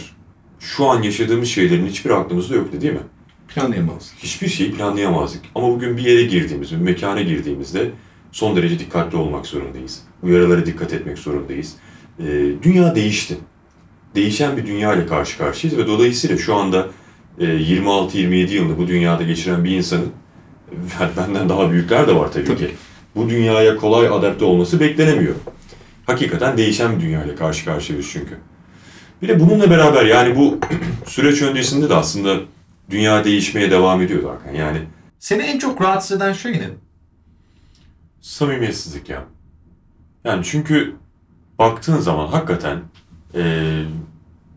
şu 0.60 0.86
an 0.86 1.02
yaşadığımız 1.02 1.48
şeylerin 1.48 1.88
hiçbir 1.88 2.10
aklımızda 2.10 2.56
yoktu 2.56 2.82
değil 2.82 2.94
mi? 2.94 3.00
Planlayamazsın. 3.48 4.18
hiçbir 4.18 4.48
şeyi 4.48 4.72
planlayamazdık. 4.74 5.42
Ama 5.56 5.68
bugün 5.68 5.98
bir 5.98 6.04
yere 6.04 6.24
girdiğimiz, 6.24 6.72
bir 6.72 6.78
mekana 6.78 7.22
girdiğimizde 7.22 7.92
son 8.32 8.56
derece 8.56 8.80
dikkatli 8.80 9.18
olmak 9.18 9.46
zorundayız. 9.46 10.02
Uyarılara 10.24 10.66
dikkat 10.66 10.94
etmek 10.94 11.18
zorundayız. 11.18 11.76
Ee, 12.20 12.26
dünya 12.64 12.96
değişti. 12.96 13.38
Değişen 14.16 14.58
bir 14.58 14.68
dünya 14.68 14.94
ile 14.96 15.06
karşı 15.06 15.38
karşıyayız 15.38 15.82
ve 15.82 15.88
dolayısıyla 15.88 16.38
şu 16.38 16.56
anda 16.56 16.88
e, 17.40 17.46
26-27 17.46 18.52
yılını 18.52 18.78
bu 18.78 18.88
dünyada 18.88 19.24
geçiren 19.24 19.64
bir 19.64 19.72
insanın, 19.72 20.12
benden 21.18 21.50
daha 21.50 21.72
büyükler 21.72 22.08
de 22.08 22.16
var 22.16 22.32
tabii, 22.32 22.46
Tabii 22.46 22.58
ki, 22.58 22.72
bu 23.16 23.30
dünyaya 23.30 23.76
kolay 23.76 24.08
adapte 24.08 24.46
olması 24.46 24.80
beklenemiyor. 24.80 25.36
Hakikaten 26.06 26.58
değişen 26.58 26.96
bir 26.98 27.02
dünya 27.02 27.24
ile 27.24 27.36
karşı 27.36 27.66
karşıyayız 27.66 28.10
çünkü. 28.12 28.38
Bir 29.22 29.28
de 29.28 29.40
bununla 29.40 29.70
beraber 29.70 30.06
yani 30.06 30.36
bu 30.36 30.60
süreç 31.06 31.42
öncesinde 31.42 31.90
de 31.90 31.96
aslında 31.96 32.40
dünya 32.90 33.24
değişmeye 33.24 33.72
devam 33.72 34.02
ediyordu 34.02 34.30
Hakan. 34.30 34.56
Yani 34.56 34.80
Seni 35.20 35.42
en 35.42 35.60
çok 35.60 35.82
rahatsız 35.82 36.18
eden 36.18 36.34
şey 36.34 36.52
ne? 36.52 36.70
samimiyetsizlik 38.22 39.10
ya. 39.10 39.26
Yani 40.24 40.44
çünkü 40.44 40.96
baktığın 41.60 41.98
zaman 41.98 42.28
hakikaten 42.28 42.80
eee, 43.34 43.84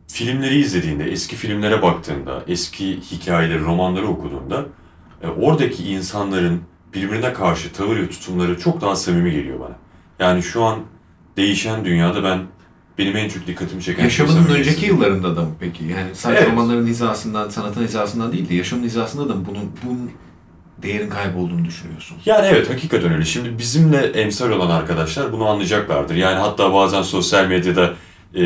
filmleri 0.08 0.58
izlediğinde, 0.58 1.04
eski 1.04 1.36
filmlere 1.36 1.82
baktığında, 1.82 2.42
eski 2.48 3.00
hikayeleri, 3.00 3.60
romanları 3.64 4.06
okuduğunda 4.08 4.66
e, 5.22 5.26
oradaki 5.28 5.84
insanların 5.84 6.60
birbirine 6.94 7.32
karşı 7.32 7.72
tavır 7.72 7.96
ve 7.96 8.08
tutumları 8.10 8.58
çok 8.58 8.80
daha 8.80 8.96
samimi 8.96 9.30
geliyor 9.30 9.60
bana. 9.60 9.76
Yani 10.18 10.42
şu 10.42 10.64
an 10.64 10.78
değişen 11.36 11.84
dünyada 11.84 12.24
ben 12.24 12.40
benim 12.98 13.16
en 13.16 13.28
çok 13.28 13.46
dikkatimi 13.46 13.82
çeken 13.82 13.96
şey 13.98 14.04
Yaşamının 14.04 14.34
samimiyetsizlik. 14.34 14.76
önceki 14.78 14.94
yıllarında 14.94 15.36
da 15.36 15.40
mı 15.42 15.50
peki? 15.60 15.84
Yani 15.84 16.14
sadece 16.14 16.40
Evet. 16.40 16.52
romanların 16.52 16.86
hizasından, 16.86 17.48
sanatın 17.48 17.82
hizasından 17.84 18.32
değil 18.32 18.48
de 18.48 18.54
yaşamın 18.54 18.84
hizasında 18.84 19.28
da 19.28 19.34
mı 19.34 19.44
bunun, 19.48 19.70
bunun 19.84 20.10
değerin 20.82 21.10
kaybolduğunu 21.10 21.64
düşünüyorsun? 21.64 22.16
Yani 22.26 22.46
evet 22.46 22.70
hakikaten 22.70 23.12
öyle. 23.12 23.24
Şimdi 23.24 23.58
bizimle 23.58 23.98
emsal 23.98 24.50
olan 24.50 24.70
arkadaşlar 24.70 25.32
bunu 25.32 25.48
anlayacaklardır. 25.48 26.14
Yani 26.14 26.38
hatta 26.38 26.72
bazen 26.72 27.02
sosyal 27.02 27.46
medyada 27.46 27.94
e, 28.34 28.42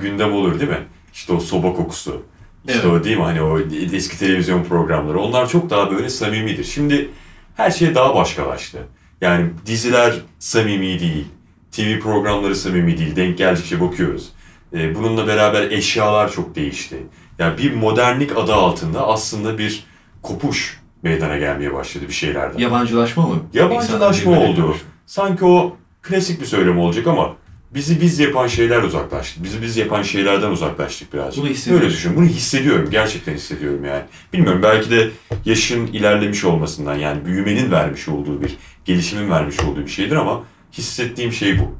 gündem 0.00 0.32
olur 0.32 0.60
değil 0.60 0.70
mi? 0.70 0.86
İşte 1.14 1.32
o 1.32 1.40
soba 1.40 1.72
kokusu. 1.72 2.22
İşte 2.68 2.80
Evet. 2.84 3.00
o 3.00 3.04
değil 3.04 3.16
mi 3.16 3.22
hani 3.22 3.42
o 3.42 3.60
eski 3.92 4.18
televizyon 4.18 4.64
programları. 4.64 5.18
Onlar 5.20 5.48
çok 5.48 5.70
daha 5.70 5.90
böyle 5.90 6.08
samimidir. 6.10 6.64
Şimdi 6.64 7.08
her 7.56 7.70
şey 7.70 7.94
daha 7.94 8.14
başkalaştı. 8.14 8.78
Yani 9.20 9.50
diziler 9.66 10.14
samimi 10.38 11.00
değil. 11.00 11.26
TV 11.72 12.00
programları 12.00 12.56
samimi 12.56 12.98
değil. 12.98 13.16
Denk 13.16 13.38
geldikçe 13.38 13.80
bakıyoruz. 13.80 14.28
E, 14.74 14.94
bununla 14.94 15.26
beraber 15.26 15.70
eşyalar 15.70 16.32
çok 16.32 16.54
değişti. 16.54 16.96
Yani 17.38 17.58
bir 17.58 17.74
modernlik 17.74 18.36
adı 18.36 18.54
altında 18.54 19.06
aslında 19.08 19.58
bir 19.58 19.84
kopuş 20.22 20.79
meydana 21.02 21.38
gelmeye 21.38 21.74
başladı 21.74 22.04
bir 22.08 22.12
şeylerden. 22.12 22.58
Yabancılaşma 22.58 23.26
mı? 23.26 23.42
Yabancılaşma 23.52 24.32
birbirine 24.32 24.64
oldu. 24.64 24.76
Sanki 25.06 25.44
o 25.44 25.76
klasik 26.02 26.40
bir 26.40 26.46
söylem 26.46 26.78
olacak 26.78 27.06
ama 27.06 27.36
bizi 27.74 28.00
biz 28.00 28.18
yapan 28.18 28.46
şeyler 28.46 28.82
uzaklaştık. 28.82 29.44
Bizi 29.44 29.62
biz 29.62 29.76
yapan 29.76 30.02
şeylerden 30.02 30.50
uzaklaştık 30.50 31.14
birazcık. 31.14 31.44
Bunu 31.44 31.50
hissediyorum. 31.50 31.84
Öyle 31.84 31.94
düşün. 31.94 32.16
Bunu 32.16 32.24
hissediyorum. 32.24 32.88
Gerçekten 32.90 33.34
hissediyorum 33.34 33.84
yani. 33.84 34.02
Bilmiyorum 34.32 34.62
belki 34.62 34.90
de 34.90 35.10
yaşın 35.44 35.86
ilerlemiş 35.86 36.44
olmasından 36.44 36.94
yani 36.94 37.24
büyümenin 37.24 37.70
vermiş 37.70 38.08
olduğu 38.08 38.42
bir, 38.42 38.56
gelişimin 38.84 39.30
vermiş 39.30 39.60
olduğu 39.60 39.80
bir 39.80 39.90
şeydir 39.90 40.16
ama 40.16 40.42
hissettiğim 40.72 41.32
şey 41.32 41.58
bu. 41.58 41.74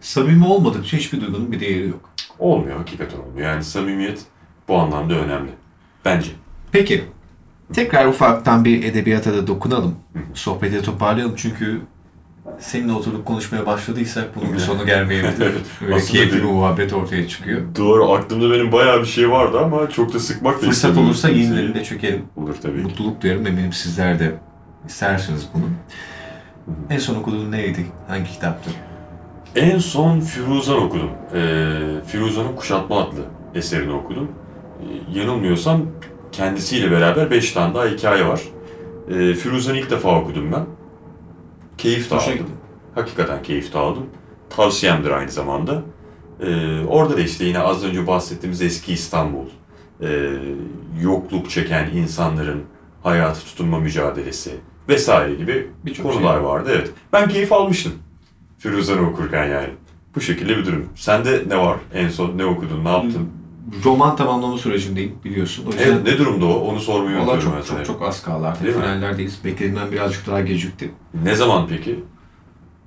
Samimi 0.00 0.46
olmadıkça 0.46 0.96
hiçbir 0.96 1.20
duygunun 1.20 1.52
bir 1.52 1.60
değeri 1.60 1.88
yok. 1.88 2.10
Olmuyor, 2.38 2.76
hakikaten 2.76 3.18
olmuyor. 3.18 3.48
Yani 3.48 3.64
samimiyet 3.64 4.20
bu 4.68 4.76
anlamda 4.76 5.14
önemli. 5.14 5.50
Bence. 6.04 6.30
Peki, 6.72 7.04
tekrar 7.72 8.06
ufaktan 8.06 8.64
bir 8.64 8.84
edebiyata 8.84 9.32
da 9.34 9.46
dokunalım. 9.46 9.94
Sohbeti 10.34 10.82
toparlayalım 10.82 11.34
çünkü 11.36 11.80
seninle 12.58 12.92
oturup 12.92 13.26
konuşmaya 13.26 13.66
başladıysak 13.66 14.36
bunun 14.36 14.52
bir 14.52 14.58
sonu 14.58 14.86
gelmeyebilir. 14.86 15.52
Böyle 15.80 16.00
keyifli 16.00 16.36
bir 16.36 16.42
muhabbet 16.42 16.92
ortaya 16.92 17.28
çıkıyor. 17.28 17.60
Doğru, 17.78 18.12
aklımda 18.12 18.50
benim 18.50 18.72
bayağı 18.72 19.00
bir 19.00 19.06
şey 19.06 19.30
vardı 19.30 19.60
ama 19.60 19.90
çok 19.90 20.14
da 20.14 20.18
sıkmak 20.20 20.54
da 20.54 20.58
Fırsat 20.58 20.74
istemiyorum 20.74 21.06
olursa 21.06 21.28
kimseyi. 21.28 21.46
yenilerinde 21.46 21.84
çökelim. 21.84 22.22
Olur 22.36 22.54
tabii 22.62 22.76
ki. 22.76 22.82
Mutluluk 22.82 23.22
duyarım 23.22 23.46
eminim 23.46 23.72
sizler 23.72 24.18
de 24.18 24.34
istersiniz 24.86 25.48
bunu. 25.54 25.64
En 26.90 26.98
son 26.98 27.14
okuduğun 27.14 27.52
neydi? 27.52 27.86
Hangi 28.08 28.30
kitaptı? 28.30 28.70
En 29.56 29.78
son 29.78 30.20
Firuzan 30.20 30.82
okudum. 30.82 31.10
Ee, 31.34 31.70
Firuzan'ın 32.06 32.56
Kuşatma 32.56 33.00
adlı 33.00 33.20
eserini 33.54 33.92
okudum. 33.92 34.28
Ee, 34.82 35.18
yanılmıyorsam 35.18 35.82
kendisiyle 36.32 36.90
beraber 36.90 37.30
5 37.30 37.52
tane 37.52 37.74
daha 37.74 37.86
hikaye 37.86 38.26
var. 38.26 38.40
Ee, 39.10 39.34
Firuzan'ı 39.34 39.78
ilk 39.78 39.90
defa 39.90 40.20
okudum 40.20 40.52
ben. 40.52 40.66
Keyif 41.78 42.10
de 42.10 42.14
aldım. 42.14 42.32
gitti. 42.32 42.44
Hakikaten 42.94 43.42
keyif 43.42 43.72
de 43.74 43.78
aldım. 43.78 44.06
Tavsiyemdir 44.50 45.10
aynı 45.10 45.30
zamanda. 45.30 45.82
Ee, 46.40 46.80
orada 46.88 47.16
da 47.16 47.20
işte 47.20 47.44
yine 47.44 47.58
az 47.58 47.84
önce 47.84 48.06
bahsettiğimiz 48.06 48.62
eski 48.62 48.92
İstanbul, 48.92 49.46
ee, 50.02 50.30
yokluk 51.02 51.50
çeken 51.50 51.90
insanların 51.94 52.62
hayatı 53.02 53.40
tutunma 53.44 53.78
mücadelesi 53.78 54.50
vesaire 54.88 55.34
gibi 55.34 55.70
Birçok 55.84 56.12
konular 56.12 56.34
şey. 56.34 56.44
vardı. 56.44 56.70
Evet. 56.74 56.90
Ben 57.12 57.28
keyif 57.28 57.52
almıştım. 57.52 57.92
Firuzan'ı 58.58 59.08
okurken 59.10 59.44
yani. 59.44 59.68
Bu 60.14 60.20
şekilde 60.20 60.56
bir 60.56 60.66
durum. 60.66 60.88
Sende 60.94 61.42
ne 61.48 61.58
var? 61.58 61.76
En 61.94 62.08
son 62.08 62.38
ne 62.38 62.44
okudun? 62.44 62.84
Ne 62.84 62.88
yaptın? 62.88 63.28
Roman 63.84 64.16
tamamlama 64.16 64.58
sürecindeyim 64.58 65.12
biliyorsun. 65.24 65.66
O 65.66 65.70
yüzden 65.70 65.84
Evet, 65.92 66.04
ne 66.04 66.18
durumda 66.18 66.46
o? 66.46 66.54
Onu 66.54 66.80
sormayı 66.80 67.18
Valla 67.18 67.40
çok, 67.40 67.66
çok 67.66 67.84
çok 67.86 68.02
az 68.02 68.22
kaldı 68.22 68.46
artık 68.46 68.64
Değil 68.64 68.76
mi? 68.76 68.82
finallerdeyiz. 68.82 69.44
Beklediğimden 69.44 69.92
birazcık 69.92 70.26
daha 70.26 70.40
gecikti. 70.40 70.90
Ne 71.24 71.34
zaman 71.34 71.66
peki? 71.68 72.04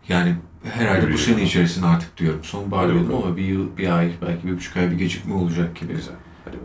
Yani 0.10 0.36
herhalde 0.64 1.02
bu 1.02 1.08
Biliyorum. 1.08 1.26
sene 1.26 1.44
içerisinde 1.44 1.86
artık 1.86 2.18
diyorum. 2.18 2.40
Sonbahar 2.44 2.90
dedim 2.90 3.12
ama 3.24 3.38
bir 3.38 3.46
yıl, 3.46 3.78
bir 3.78 3.98
ay, 3.98 4.12
belki 4.22 4.48
bir 4.48 4.54
buçuk 4.58 4.78
ay 4.78 4.92
bir 4.92 4.98
gecikme 4.98 5.34
olacak 5.34 5.76
gibi. 5.76 5.94
Güzel. 5.94 6.14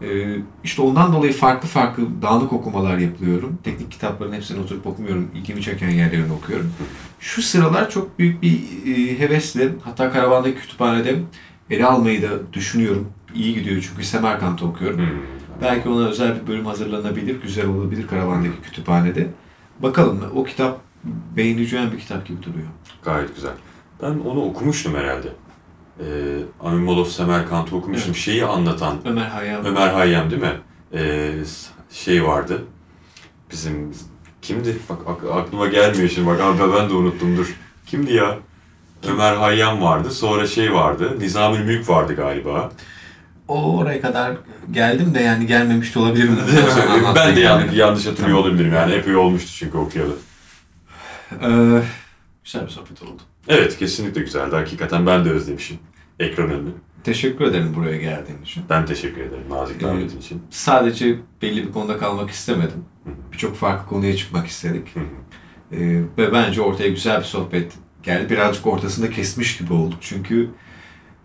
Ee, 0.03 0.37
işte 0.65 0.83
ondan 0.83 1.13
dolayı 1.13 1.33
farklı 1.33 1.69
farklı 1.69 2.23
dağınık 2.23 2.53
okumalar 2.53 2.99
yapıyorum. 2.99 3.59
Teknik 3.65 3.91
kitapların 3.91 4.33
hepsini 4.33 4.61
oturup 4.61 4.87
okumuyorum. 4.87 5.31
İlgimi 5.35 5.63
çeken 5.63 5.91
yerlerini 5.91 6.33
okuyorum. 6.33 6.73
Şu 7.21 7.43
sıralar 7.43 7.91
çok 7.91 8.19
büyük 8.19 8.43
bir 8.43 8.61
e, 8.87 9.19
hevesle 9.19 9.69
hatta 9.85 10.11
karavandaki 10.11 10.59
kütüphanede 10.59 11.17
ele 11.71 11.87
almayı 11.87 12.23
da 12.23 12.53
düşünüyorum. 12.53 13.09
İyi 13.37 13.55
gidiyor 13.55 13.87
çünkü 13.91 14.05
Semerkant'ı 14.05 14.67
okuyorum. 14.67 14.99
Hmm. 14.99 15.07
Belki 15.63 15.89
ona 15.89 16.09
özel 16.09 16.41
bir 16.43 16.47
bölüm 16.47 16.67
hazırlanabilir, 16.67 17.43
güzel 17.43 17.67
olabilir 17.67 18.07
karavandaki 18.07 18.61
kütüphanede. 18.63 19.29
Bakalım 19.81 20.21
o 20.35 20.45
kitap 20.45 20.81
beğeneceğim 21.37 21.93
bir 21.93 21.99
kitap 21.99 22.27
gibi 22.27 22.43
duruyor. 22.43 22.67
Gayet 23.05 23.35
güzel. 23.35 23.53
Ben 24.03 24.09
onu 24.31 24.45
okumuştum 24.45 24.95
herhalde. 24.95 25.29
Ee, 26.01 26.05
Amin 26.65 27.05
Semerkant'ı 27.05 27.77
okumuştum. 27.77 28.15
Şeyi 28.15 28.45
anlatan 28.45 28.97
Ömer 29.05 29.27
Hayyam. 29.27 29.65
Ömer 29.65 29.89
Hayyam 29.89 30.31
değil 30.31 30.43
mi? 30.43 30.53
Ee, 30.95 31.33
şey 31.91 32.25
vardı. 32.25 32.63
Bizim 33.51 33.95
kimdi? 34.43 34.77
Bak 34.91 34.99
ak- 35.07 35.37
aklıma 35.37 35.67
gelmiyor 35.67 36.09
şimdi. 36.09 36.27
Bak 36.27 36.41
abi 36.41 36.59
ben 36.77 36.89
de 36.91 36.95
unuttum 36.95 37.37
dur. 37.37 37.57
Kimdi 37.87 38.13
ya? 38.13 38.39
Ömer 39.09 39.37
Hayyam 39.37 39.83
vardı. 39.83 40.11
Sonra 40.11 40.47
şey 40.47 40.75
vardı. 40.75 41.17
Nizamül 41.19 41.65
Mülk 41.65 41.89
vardı 41.89 42.17
galiba. 42.17 42.71
O 43.49 43.79
oraya 43.79 44.01
kadar 44.01 44.37
geldim 44.71 45.15
de 45.15 45.21
yani 45.21 45.47
gelmemiş 45.47 45.95
de 45.95 45.99
olabilirim. 45.99 46.39
Ben 47.15 47.37
de 47.37 47.41
yani. 47.41 47.61
yanlış, 47.61 47.79
yanlış 47.79 48.07
hatırlıyor 48.07 48.39
olabilirim. 48.39 48.73
Yani 48.75 48.93
epey 48.93 49.17
olmuştu 49.17 49.51
çünkü 49.59 49.79
okuyalı. 49.79 50.13
Ee, 51.33 51.83
güzel 52.45 52.63
bir 52.63 52.69
sohbet 52.69 53.03
oldu. 53.03 53.23
Evet 53.49 53.79
kesinlikle 53.79 54.21
güzeldi. 54.21 54.57
Hakikaten 54.57 55.07
ben 55.07 55.25
de 55.25 55.31
özlemişim 55.31 55.79
ekran 56.19 56.51
önünü. 56.51 56.71
Teşekkür 57.05 57.45
ederim 57.45 57.75
buraya 57.77 57.97
geldiğin 57.97 58.43
için. 58.43 58.65
Ben 58.71 58.87
teşekkür 58.87 59.21
ederim 59.21 59.45
nazik 59.51 59.83
davetin 59.83 60.19
için. 60.19 60.43
Sadece 60.51 61.17
belli 61.43 61.67
bir 61.67 61.73
konuda 61.73 61.99
kalmak 61.99 62.31
istemedim. 62.31 62.85
Birçok 63.33 63.57
farklı 63.57 63.89
konuya 63.89 64.17
çıkmak 64.17 64.47
istedik. 64.47 64.97
Hı 64.97 65.01
hı. 65.01 65.05
Ee, 65.73 66.03
ve 66.19 66.33
bence 66.33 66.61
ortaya 66.63 66.89
güzel 66.89 67.19
bir 67.19 67.25
sohbet 67.25 67.73
geldi. 68.03 68.31
Birazcık 68.31 68.67
ortasında 68.67 69.11
kesmiş 69.11 69.59
gibi 69.59 69.73
olduk. 69.73 69.99
Çünkü 70.01 70.51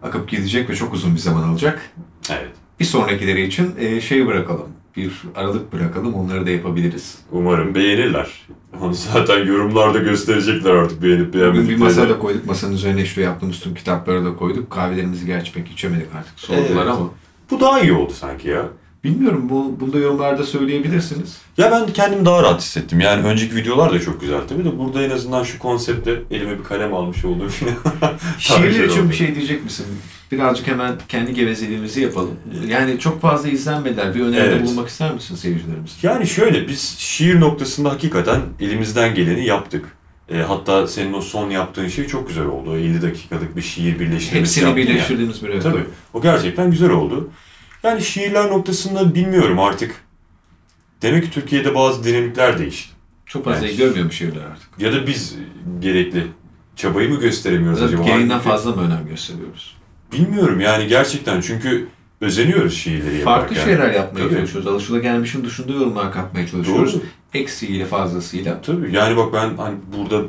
akıp 0.03 0.29
gidecek 0.29 0.69
ve 0.69 0.75
çok 0.75 0.93
uzun 0.93 1.13
bir 1.13 1.19
zaman 1.19 1.43
alacak. 1.43 1.89
Evet. 2.29 2.49
Bir 2.79 2.85
sonrakileri 2.85 3.41
için 3.47 3.75
e, 3.79 4.01
şey 4.01 4.27
bırakalım. 4.27 4.67
Bir 4.97 5.11
aralık 5.35 5.73
bırakalım. 5.73 6.13
Onları 6.13 6.45
da 6.45 6.49
yapabiliriz. 6.49 7.17
Umarım 7.31 7.75
beğenirler. 7.75 8.47
Onu 8.81 8.93
zaten 8.93 9.45
yorumlarda 9.45 9.97
gösterecekler 9.99 10.71
artık 10.71 11.03
beğenip 11.03 11.19
Bugün 11.27 11.33
bir 11.33 11.39
beğenmediklerini. 11.39 11.83
masada 11.83 12.19
koyduk. 12.19 12.45
Masanın 12.45 12.73
üzerine 12.73 13.01
işte 13.01 13.21
yaptığımız 13.21 13.59
tüm 13.59 13.73
kitapları 13.73 14.25
da 14.25 14.35
koyduk. 14.35 14.71
Kahvelerimizi 14.71 15.25
gerçi 15.25 15.53
pek 15.53 15.71
içemedik 15.71 16.07
artık. 16.15 16.39
Sordular 16.39 16.65
Evet. 16.85 16.87
ama. 16.95 17.09
Bu 17.51 17.59
daha 17.59 17.79
iyi 17.81 17.93
oldu 17.93 18.13
sanki 18.13 18.47
ya. 18.47 18.65
Bilmiyorum. 19.03 19.49
Bu, 19.49 19.77
bunu 19.79 19.93
da 19.93 19.97
yorumlarda 19.97 20.43
söyleyebilirsiniz. 20.43 21.37
Ya 21.57 21.71
ben 21.71 21.93
kendimi 21.93 22.25
daha 22.25 22.43
rahat 22.43 22.61
hissettim. 22.61 22.99
Yani 22.99 23.27
önceki 23.27 23.55
videolar 23.55 23.93
da 23.93 23.99
çok 23.99 24.21
güzel 24.21 24.41
tabii 24.49 24.65
de 24.65 24.79
burada 24.79 25.03
en 25.03 25.09
azından 25.09 25.43
şu 25.43 25.59
konsepte 25.59 26.21
elime 26.31 26.59
bir 26.59 26.63
kalem 26.63 26.93
almış 26.93 27.17
falan. 27.21 28.13
Şiirler 28.39 28.83
için 28.83 29.09
bir 29.09 29.15
şey 29.15 29.35
diyecek 29.35 29.63
misin? 29.63 29.85
Birazcık 30.31 30.67
hemen 30.67 30.95
kendi 31.09 31.33
gevezeliğimizi 31.33 32.01
yapalım. 32.01 32.35
Yani 32.67 32.99
çok 32.99 33.21
fazla 33.21 33.49
izlenmediler. 33.49 34.15
Bir 34.15 34.21
öneride 34.21 34.51
Evet. 34.51 34.63
bulunmak 34.63 34.89
ister 34.89 35.13
misin 35.13 35.35
seyircilerimize? 35.35 35.93
Yani 36.03 36.27
şöyle 36.27 36.67
biz 36.67 36.95
şiir 36.97 37.39
noktasında 37.39 37.89
hakikaten 37.89 38.41
elimizden 38.59 39.15
geleni 39.15 39.45
yaptık. 39.45 39.85
E, 40.29 40.37
hatta 40.37 40.87
senin 40.87 41.13
o 41.13 41.21
son 41.21 41.49
yaptığın 41.49 41.87
şey 41.87 42.07
çok 42.07 42.27
güzel 42.27 42.45
oldu. 42.45 42.71
O 42.71 42.75
50 42.75 43.01
dakikalık 43.01 43.55
bir 43.55 43.61
şiir 43.61 43.99
birleştirmesi 43.99 44.61
Hepsini 44.61 44.75
birleştirdiğimiz 44.75 45.43
bir 45.43 45.49
evet. 45.49 45.63
Tabii. 45.63 45.83
O 46.13 46.21
gerçekten 46.21 46.71
güzel 46.71 46.89
oldu. 46.89 47.29
Yani 47.83 48.01
şiirler 48.01 48.47
noktasında 48.49 49.15
bilmiyorum 49.15 49.59
artık. 49.59 49.95
Demek 51.01 51.23
ki 51.23 51.31
Türkiye'de 51.31 51.75
bazı 51.75 52.03
dinamikler 52.03 52.59
değişti. 52.59 52.91
Çok 53.25 53.45
fazla 53.45 53.65
Yani- 53.65 53.75
iyi 53.75 53.77
görmüyor 53.77 54.05
bu 54.05 54.11
şiirler 54.11 54.41
artık. 54.45 54.69
Ya 54.79 54.93
da 54.93 55.07
biz 55.07 55.35
gerekli 55.79 56.27
çabayı 56.75 57.09
mı 57.09 57.19
gösteremiyoruz 57.19 57.79
Ya 57.81 57.87
acaba? 57.87 58.03
gereğinden 58.03 58.39
fazla 58.39 58.71
mı 58.71 58.81
önem 58.81 59.07
gösteriyoruz? 59.09 59.77
Bilmiyorum 60.11 60.59
yani 60.59 60.87
gerçekten 60.87 61.41
çünkü 61.41 61.87
özeniyoruz 62.21 62.73
şiirleri 62.77 63.17
yaparken. 63.17 63.47
Farklı 63.55 63.55
şeyler 63.71 63.93
yapmaya 63.93 64.23
Tabii. 64.23 64.35
çalışıyoruz. 64.35 64.67
Alışılagelmişin 64.67 65.45
dışında 65.45 65.73
yorumlar 65.73 66.11
katmaya 66.13 66.47
çalışıyoruz. 66.47 66.93
Doğru. 66.93 67.01
Eksiğiyle 67.33 67.85
fazlasıyla. 67.85 68.61
Tabii 68.61 68.95
yani 68.95 69.17
bak 69.17 69.33
ben 69.33 69.57
hani 69.57 69.75
burada 69.97 70.21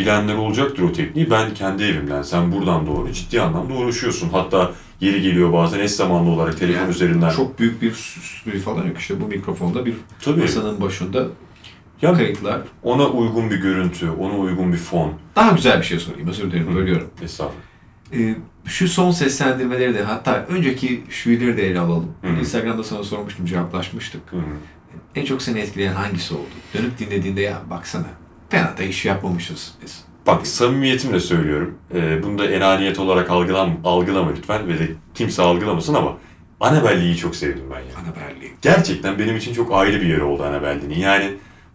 bilenler 0.00 0.34
olacaktır 0.34 0.82
o 0.82 0.92
tekniği. 0.92 1.30
Ben 1.30 1.54
kendi 1.54 1.82
evimden 1.84 2.22
sen 2.22 2.52
buradan 2.52 2.86
doğru 2.86 3.12
ciddi 3.12 3.40
anlamda 3.40 3.74
uğraşıyorsun. 3.74 4.28
Hatta 4.28 4.72
yeri 5.00 5.22
geliyor 5.22 5.52
bazen 5.52 5.78
eş 5.80 5.90
zamanlı 5.90 6.30
olarak 6.30 6.58
telefon 6.58 6.80
Yani 6.80 6.90
üzerinden. 6.90 7.30
Çok 7.30 7.58
büyük 7.58 7.82
bir 7.82 7.92
stüdyo 7.92 8.60
falan 8.60 8.86
yok. 8.86 8.98
İşte 8.98 9.20
bu 9.20 9.26
mikrofonda 9.26 9.86
bir 9.86 9.94
Tabii. 10.24 10.40
masanın 10.40 10.80
başında 10.80 11.26
Ya 12.02 12.14
kayıtlar. 12.14 12.60
ona 12.82 13.06
uygun 13.06 13.50
bir 13.50 13.56
görüntü, 13.56 14.10
ona 14.10 14.38
uygun 14.38 14.72
bir 14.72 14.78
fon. 14.78 15.12
Daha 15.36 15.50
güzel 15.50 15.78
bir 15.78 15.84
şey 15.86 15.98
sorayım. 15.98 16.28
Özür 16.28 16.50
dilerim. 16.50 16.76
Bölüyorum. 16.76 17.10
Estağfurullah. 17.22 17.62
Ee, 18.12 18.34
şu 18.64 18.88
son 18.88 19.10
seslendirmeleri 19.10 19.94
de 19.94 20.02
hatta 20.02 20.46
önceki 20.48 21.04
şiirleri 21.10 21.56
de 21.56 21.66
ele 21.70 21.80
alalım. 21.80 22.10
Hı. 22.22 22.28
Instagram'da 22.40 22.84
sana 22.84 23.02
sormuştum, 23.04 23.46
cevaplaşmıştık. 23.46 24.32
Hı. 24.32 24.36
En 25.14 25.24
çok 25.24 25.42
seni 25.42 25.58
etkileyen 25.58 25.92
hangisi 25.94 26.34
oldu? 26.34 26.44
Dönüp 26.74 26.98
dinlediğinde 26.98 27.40
ya 27.40 27.62
baksana 27.70 28.06
fena 28.50 28.76
da 28.78 28.82
iş 28.82 29.04
yapmamışız 29.04 29.74
biz. 29.84 30.04
Bak 30.26 30.46
samimiyetimle 30.46 31.20
söylüyorum. 31.20 31.74
Ee, 31.94 32.22
bunu 32.22 32.38
da 32.38 32.46
enaniyet 32.46 32.98
olarak 32.98 33.30
algılam, 33.30 33.76
algılama 33.84 34.30
lütfen 34.36 34.68
ve 34.68 34.78
de 34.78 34.88
kimse 35.14 35.42
algılamasın 35.42 35.94
ama 35.94 36.16
Annabelle'yi 36.60 37.16
çok 37.16 37.36
sevdim 37.36 37.64
ben 37.70 37.76
ya. 37.80 37.84
Anaberli. 38.04 38.52
Gerçekten 38.62 39.18
benim 39.18 39.36
için 39.36 39.54
çok 39.54 39.72
ayrı 39.74 40.00
bir 40.00 40.06
yeri 40.06 40.22
oldu 40.22 40.42
Annabelle'nin. 40.42 40.98
Yani 40.98 41.30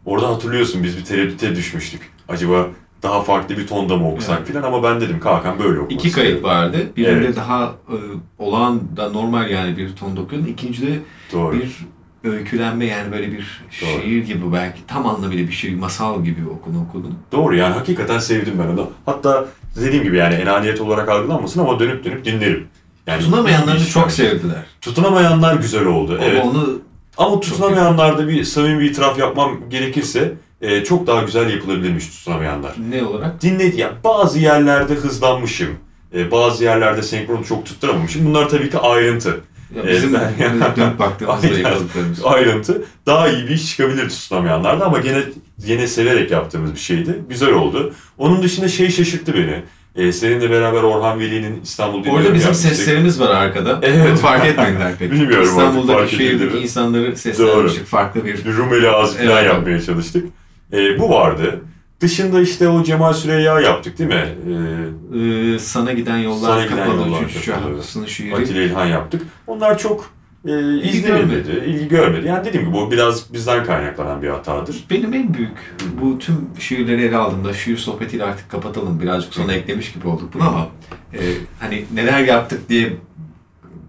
orada 0.05 0.27
hatırlıyorsun 0.29 0.83
biz 0.83 0.97
bir 0.97 1.05
tereddüte 1.05 1.55
düşmüştük. 1.55 2.01
Acaba 2.29 2.67
daha 3.03 3.21
farklı 3.21 3.57
bir 3.57 3.67
tonda 3.67 3.97
mı 3.97 4.11
okusak 4.11 4.37
Evet. 4.37 4.47
filan 4.47 4.63
ama 4.63 4.83
ben 4.83 5.01
dedim 5.01 5.19
Hakan 5.23 5.59
böyle 5.59 5.79
okumak 5.79 5.91
İki 6.05 6.11
kayıt 6.11 6.43
vardı. 6.43 6.77
Birinde 6.97 7.11
Evet. 7.25 7.35
daha 7.35 7.65
e, 7.65 7.95
olağan 8.39 8.81
da 8.97 9.09
normal 9.09 9.49
yani 9.49 9.77
bir 9.77 9.95
ton 9.95 10.15
okuyordun. 10.15 10.47
İkincide 10.47 10.99
Doğru. 11.33 11.53
bir 11.55 11.85
öykülenme 12.29 12.85
yani 12.85 13.11
böyle 13.11 13.31
bir 13.31 13.61
Doğru. 13.81 14.01
şiir 14.01 14.23
gibi 14.25 14.53
belki 14.53 14.79
tam 14.87 15.05
anlamıyla 15.07 15.47
bir 15.47 15.51
şiir, 15.53 15.75
masal 15.75 16.23
gibi 16.23 16.49
okunu 16.49 16.81
okudun. 16.89 17.17
Doğru 17.31 17.55
yani 17.55 17.73
hakikaten 17.73 18.19
sevdim 18.19 18.53
ben 18.59 18.67
onu. 18.73 18.89
Hatta 19.05 19.45
dediğim 19.81 20.03
gibi 20.03 20.17
yani 20.17 20.33
enaniyet 20.33 20.81
olarak 20.81 21.09
algılanmasın 21.09 21.59
ama 21.59 21.79
dönüp 21.79 22.05
dönüp 22.05 22.25
dinlerim. 22.25 22.67
Yani 23.07 23.21
Tutunamayanları 23.21 23.85
çok 23.87 24.03
bence. 24.03 24.15
sevdiler. 24.15 24.63
Tutunamayanlar 24.81 25.55
güzel 25.55 25.85
oldu. 25.85 26.19
evet. 26.23 26.41
Ama 26.41 26.51
onu 26.51 26.81
Ama 27.17 27.39
tutunamayanlarda 27.39 28.27
bir 28.27 28.43
samimi 28.43 28.79
bir 28.79 28.89
itiraf 28.91 29.19
yapmam 29.19 29.59
gerekirse 29.69 30.33
e, 30.61 30.83
çok 30.83 31.07
daha 31.07 31.23
güzel 31.23 31.49
yapılabilirmiş 31.53 32.07
tutunamayanlar. 32.07 32.75
ne 32.89 33.03
olarak? 33.03 33.41
Dinledi 33.41 33.79
ya 33.81 33.93
bazı 34.03 34.39
yerlerde 34.39 34.93
hızlanmışım. 34.93 35.69
E, 36.15 36.31
bazı 36.31 36.63
yerlerde 36.63 37.01
senkronu 37.03 37.45
çok 37.45 37.65
tutturamamışım. 37.65 38.25
Bunlar 38.25 38.49
tabii 38.49 38.69
ki 38.69 38.77
ayrıntı. 38.77 39.41
Ya 39.75 39.81
Evet, 39.83 39.95
bizim 39.95 40.13
ben- 40.39 40.75
dönüp 40.75 40.99
baktığımızda 40.99 41.47
yakaladıklarımız. 41.47 42.19
Ayrıntı. 42.25 42.83
Daha 43.05 43.27
iyi 43.29 43.43
bir 43.47 43.49
iş 43.53 43.69
çıkabilir 43.69 44.09
tutunamayanlarda 44.09 44.85
ama 44.85 44.99
gene 44.99 45.21
yine 45.65 45.87
severek 45.87 46.31
yaptığımız 46.31 46.73
bir 46.73 46.79
şeydi. 46.79 47.15
Güzel 47.29 47.53
oldu. 47.53 47.93
Onun 48.17 48.43
dışında 48.43 48.67
şey 48.67 48.89
şaşırttı 48.89 49.33
beni. 49.33 49.61
E, 49.95 50.11
seninle 50.11 50.51
beraber 50.51 50.83
Orhan 50.83 51.19
Veli'nin 51.19 51.61
İstanbul 51.63 51.99
Dinliyorum 51.99 52.19
Orada 52.21 52.33
bizim 52.33 52.47
yapmıştık. 52.49 52.75
seslerimiz 52.75 53.19
var 53.19 53.29
arkada. 53.35 53.79
Evet. 53.83 54.17
Fark 54.19 54.45
etmediler 54.45 54.91
pek. 54.99 55.11
Bilmiyorum 55.11 55.35
artık 55.37 55.49
İstanbul'daki 55.49 56.15
edildi 56.15 56.23
şehirdeki 56.39 56.57
insanları 56.57 57.17
seslenmiştik. 57.17 57.85
Farklı 57.85 58.25
bir 58.25 58.45
Rumeli 58.45 58.89
ağzı 58.89 59.17
falan 59.17 59.29
Evet. 59.31 59.45
yapmaya 59.45 59.81
çalıştık. 59.81 60.25
E, 60.73 60.99
bu 60.99 61.09
vardı. 61.09 61.61
Dışında 61.99 62.41
işte 62.41 62.67
o 62.69 62.83
Cemal 62.83 63.13
Süreyya 63.13 63.59
yaptık 63.59 63.99
değil 63.99 64.09
mi? 64.09 64.15
E, 64.15 64.75
Ee, 65.19 65.59
sana 65.59 65.93
giden 65.93 66.17
yollar 66.17 66.49
Sana 66.49 66.63
Giden 66.65 66.77
kapalı. 66.77 67.07
Yollar 67.09 67.21
Üçüncü 67.23 67.45
şahsının 67.45 68.05
şiiri. 68.05 68.35
Atilla 68.35 68.61
İlhan 68.61 68.85
yaptık. 68.85 69.21
Onlar 69.47 69.77
çok 69.77 70.09
e, 70.47 70.77
izlenilmedi, 70.81 71.63
ilgi 71.65 71.87
görmedi. 71.87 72.27
Yani 72.27 72.45
dediğim 72.45 72.65
gibi 72.65 72.75
bu 72.75 72.91
biraz 72.91 73.33
bizden 73.33 73.65
kaynaklanan 73.65 74.21
bir 74.21 74.27
hatadır. 74.29 74.83
Benim 74.89 75.13
en 75.13 75.33
büyük 75.33 75.75
bu 76.01 76.19
tüm 76.19 76.35
şiirleri 76.59 77.01
ele 77.01 77.17
aldığımda 77.17 77.53
şiir 77.53 77.77
sohbetiyle 77.77 78.23
artık 78.23 78.49
kapatalım. 78.51 79.01
Birazcık 79.01 79.33
sona 79.33 79.53
eklemiş 79.53 79.93
gibi 79.93 80.07
olduk 80.07 80.33
bunu 80.33 80.43
ama 80.47 80.67
e, 81.13 81.19
hani 81.59 81.85
neler 81.93 82.19
yaptık 82.19 82.69
diye 82.69 82.93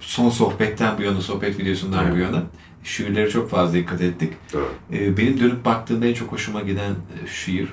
son 0.00 0.30
sohbetten 0.30 0.98
bu 0.98 1.02
yana, 1.02 1.20
sohbet 1.20 1.58
videosundan 1.58 2.04
Evet. 2.04 2.14
bu 2.14 2.18
yana 2.18 2.42
şiirlere 2.84 3.30
çok 3.30 3.50
fazla 3.50 3.74
dikkat 3.74 4.00
ettik. 4.00 4.32
Doğru. 4.52 4.68
E, 4.92 5.16
benim 5.16 5.40
dönüp 5.40 5.64
baktığımda 5.64 6.06
en 6.06 6.14
çok 6.14 6.32
hoşuma 6.32 6.60
giden 6.60 6.90
e, 6.90 7.26
şiir 7.32 7.68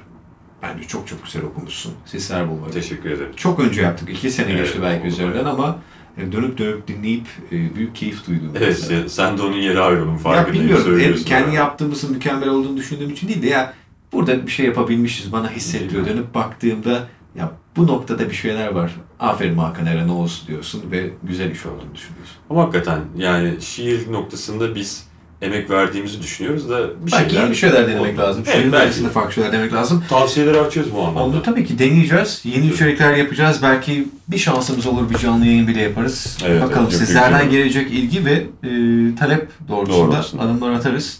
bence 0.63 0.88
çok 0.88 1.08
çok 1.08 1.26
güzel 1.26 1.43
okumuşsun. 1.43 1.93
Sisler 2.06 2.49
Bulvarı. 2.49 2.71
Teşekkür 2.71 3.12
ederim. 3.12 3.32
Çok 3.36 3.60
önce 3.60 3.82
yaptık. 3.82 4.10
iki 4.10 4.32
sene 4.32 4.52
Evet, 4.52 4.60
geçti 4.65 4.80
belki 4.84 5.08
üzerinden 5.08 5.45
ama 5.45 5.80
e, 6.17 6.32
dönüp 6.32 6.58
dönüp 6.58 6.88
dinleyip 6.88 7.28
e, 7.52 7.76
büyük 7.76 7.95
keyif 7.95 8.28
duydum. 8.28 8.52
Evet, 8.56 8.67
mesela. 8.67 9.10
sen, 9.10 9.38
de 9.38 9.41
onun 9.41 9.58
yeri 9.58 9.80
ayrı 9.80 10.04
onun 10.04 10.12
Ya 10.12 10.17
farkındayım. 10.17 10.69
bilmiyorum. 10.69 10.99
Hep 10.99 11.26
kendi 11.26 11.45
yani. 11.47 11.56
yaptığımızın 11.56 12.12
mükemmel 12.12 12.49
olduğunu 12.49 12.78
düşündüğüm 12.78 13.10
için 13.10 13.28
değil 13.28 13.41
de 13.41 13.47
ya 13.47 13.73
burada 14.13 14.45
bir 14.47 14.52
şey 14.52 14.65
yapabilmişiz 14.65 15.32
bana 15.32 15.52
hissettiriyor. 15.52 16.06
Dönüp 16.06 16.34
baktığımda 16.36 17.08
ya 17.36 17.52
bu 17.76 17.88
noktada 17.88 18.30
bir 18.30 18.36
şeyler 18.36 18.67
var. 18.67 18.91
Aferin 19.19 19.58
Hakan 19.58 19.86
Eren 19.86 20.08
Oğuz 20.10 20.43
diyorsun 20.47 20.91
ve 20.91 21.10
güzel 21.23 21.52
iş 21.52 21.65
olduğunu 21.65 21.95
düşünüyorsun. 21.95 22.36
Ama 22.49 22.62
hakikaten 22.63 22.99
yani 23.17 23.62
şiir 23.62 24.12
noktasında 24.12 24.76
biz 24.76 25.08
emek 25.43 25.69
verdiğimizi 25.69 26.21
düşünüyoruz 26.21 26.69
da 26.69 26.89
bir 27.06 27.12
belki 27.12 27.29
şeyler... 27.29 27.41
yeni 27.41 27.51
bir 27.51 27.56
şeyler 27.56 27.88
denemek 27.88 28.19
lazım. 28.19 28.43
Evet, 28.56 28.67
belki. 28.71 29.10
farklı 29.10 29.34
şeyler 29.34 29.51
denemek 29.51 29.73
lazım. 29.73 30.03
Tavsiyeleri 30.10 30.60
açıyoruz 30.60 30.93
bu 30.95 31.01
anlamda. 31.01 31.23
Onu 31.23 31.43
tabii 31.43 31.65
ki 31.65 31.79
deneyeceğiz. 31.79 32.41
Yeni 32.43 32.67
içerikler 32.67 33.15
yapacağız. 33.15 33.60
Belki 33.63 34.08
bir 34.27 34.38
şansımız 34.38 34.88
olur 34.88 35.10
bir 35.10 35.17
canlı 35.17 35.45
yayın 35.45 35.67
bile 35.67 35.82
yaparız. 35.82 36.38
Evet, 36.45 36.62
Bakalım 36.62 36.88
evet, 36.89 36.97
sizlerden 36.97 37.49
gelecek 37.49 37.91
ilgi 37.91 38.25
ve 38.25 38.32
e, 38.34 38.69
talep 39.15 39.49
doğrultusunda 39.69 40.12
Doğrultusunda. 40.12 40.43
adımlar 40.43 40.71
atarız. 40.71 41.19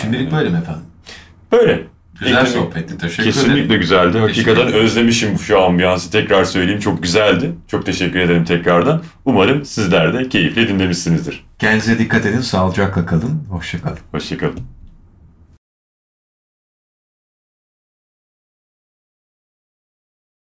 Şimdilik 0.00 0.32
Aynen. 0.32 0.38
böyle 0.38 0.50
mi 0.50 0.58
efendim? 0.62 0.82
Böyle. 1.52 1.86
Güzel 2.20 2.32
Eklemek- 2.32 2.48
sohbetti. 2.52 2.98
Teşekkür 2.98 3.24
Kesinlikle 3.24 3.60
ederim. 3.64 3.80
güzeldi. 3.80 4.18
Hakikaten 4.18 4.62
ederim. 4.66 4.80
özlemişim 4.84 5.38
şu 5.38 5.62
ambiyansı. 5.62 6.10
Tekrar 6.12 6.44
söyleyeyim. 6.44 6.80
Çok 6.80 7.02
güzeldi. 7.02 7.52
Çok 7.68 7.86
teşekkür 7.86 8.18
ederim 8.18 8.44
tekrardan. 8.44 9.02
Umarım 9.24 9.64
sizler 9.64 10.14
de 10.14 10.28
keyifle 10.28 10.68
dinlemişsinizdir. 10.68 11.44
Kendinize 11.58 11.98
dikkat 11.98 12.26
edin. 12.26 12.40
Sağlıcakla 12.40 13.06
kalın. 13.06 13.42
Hoşça 13.50 13.82
kalın. 13.82 13.98
Hoşçakalın. 14.12 14.60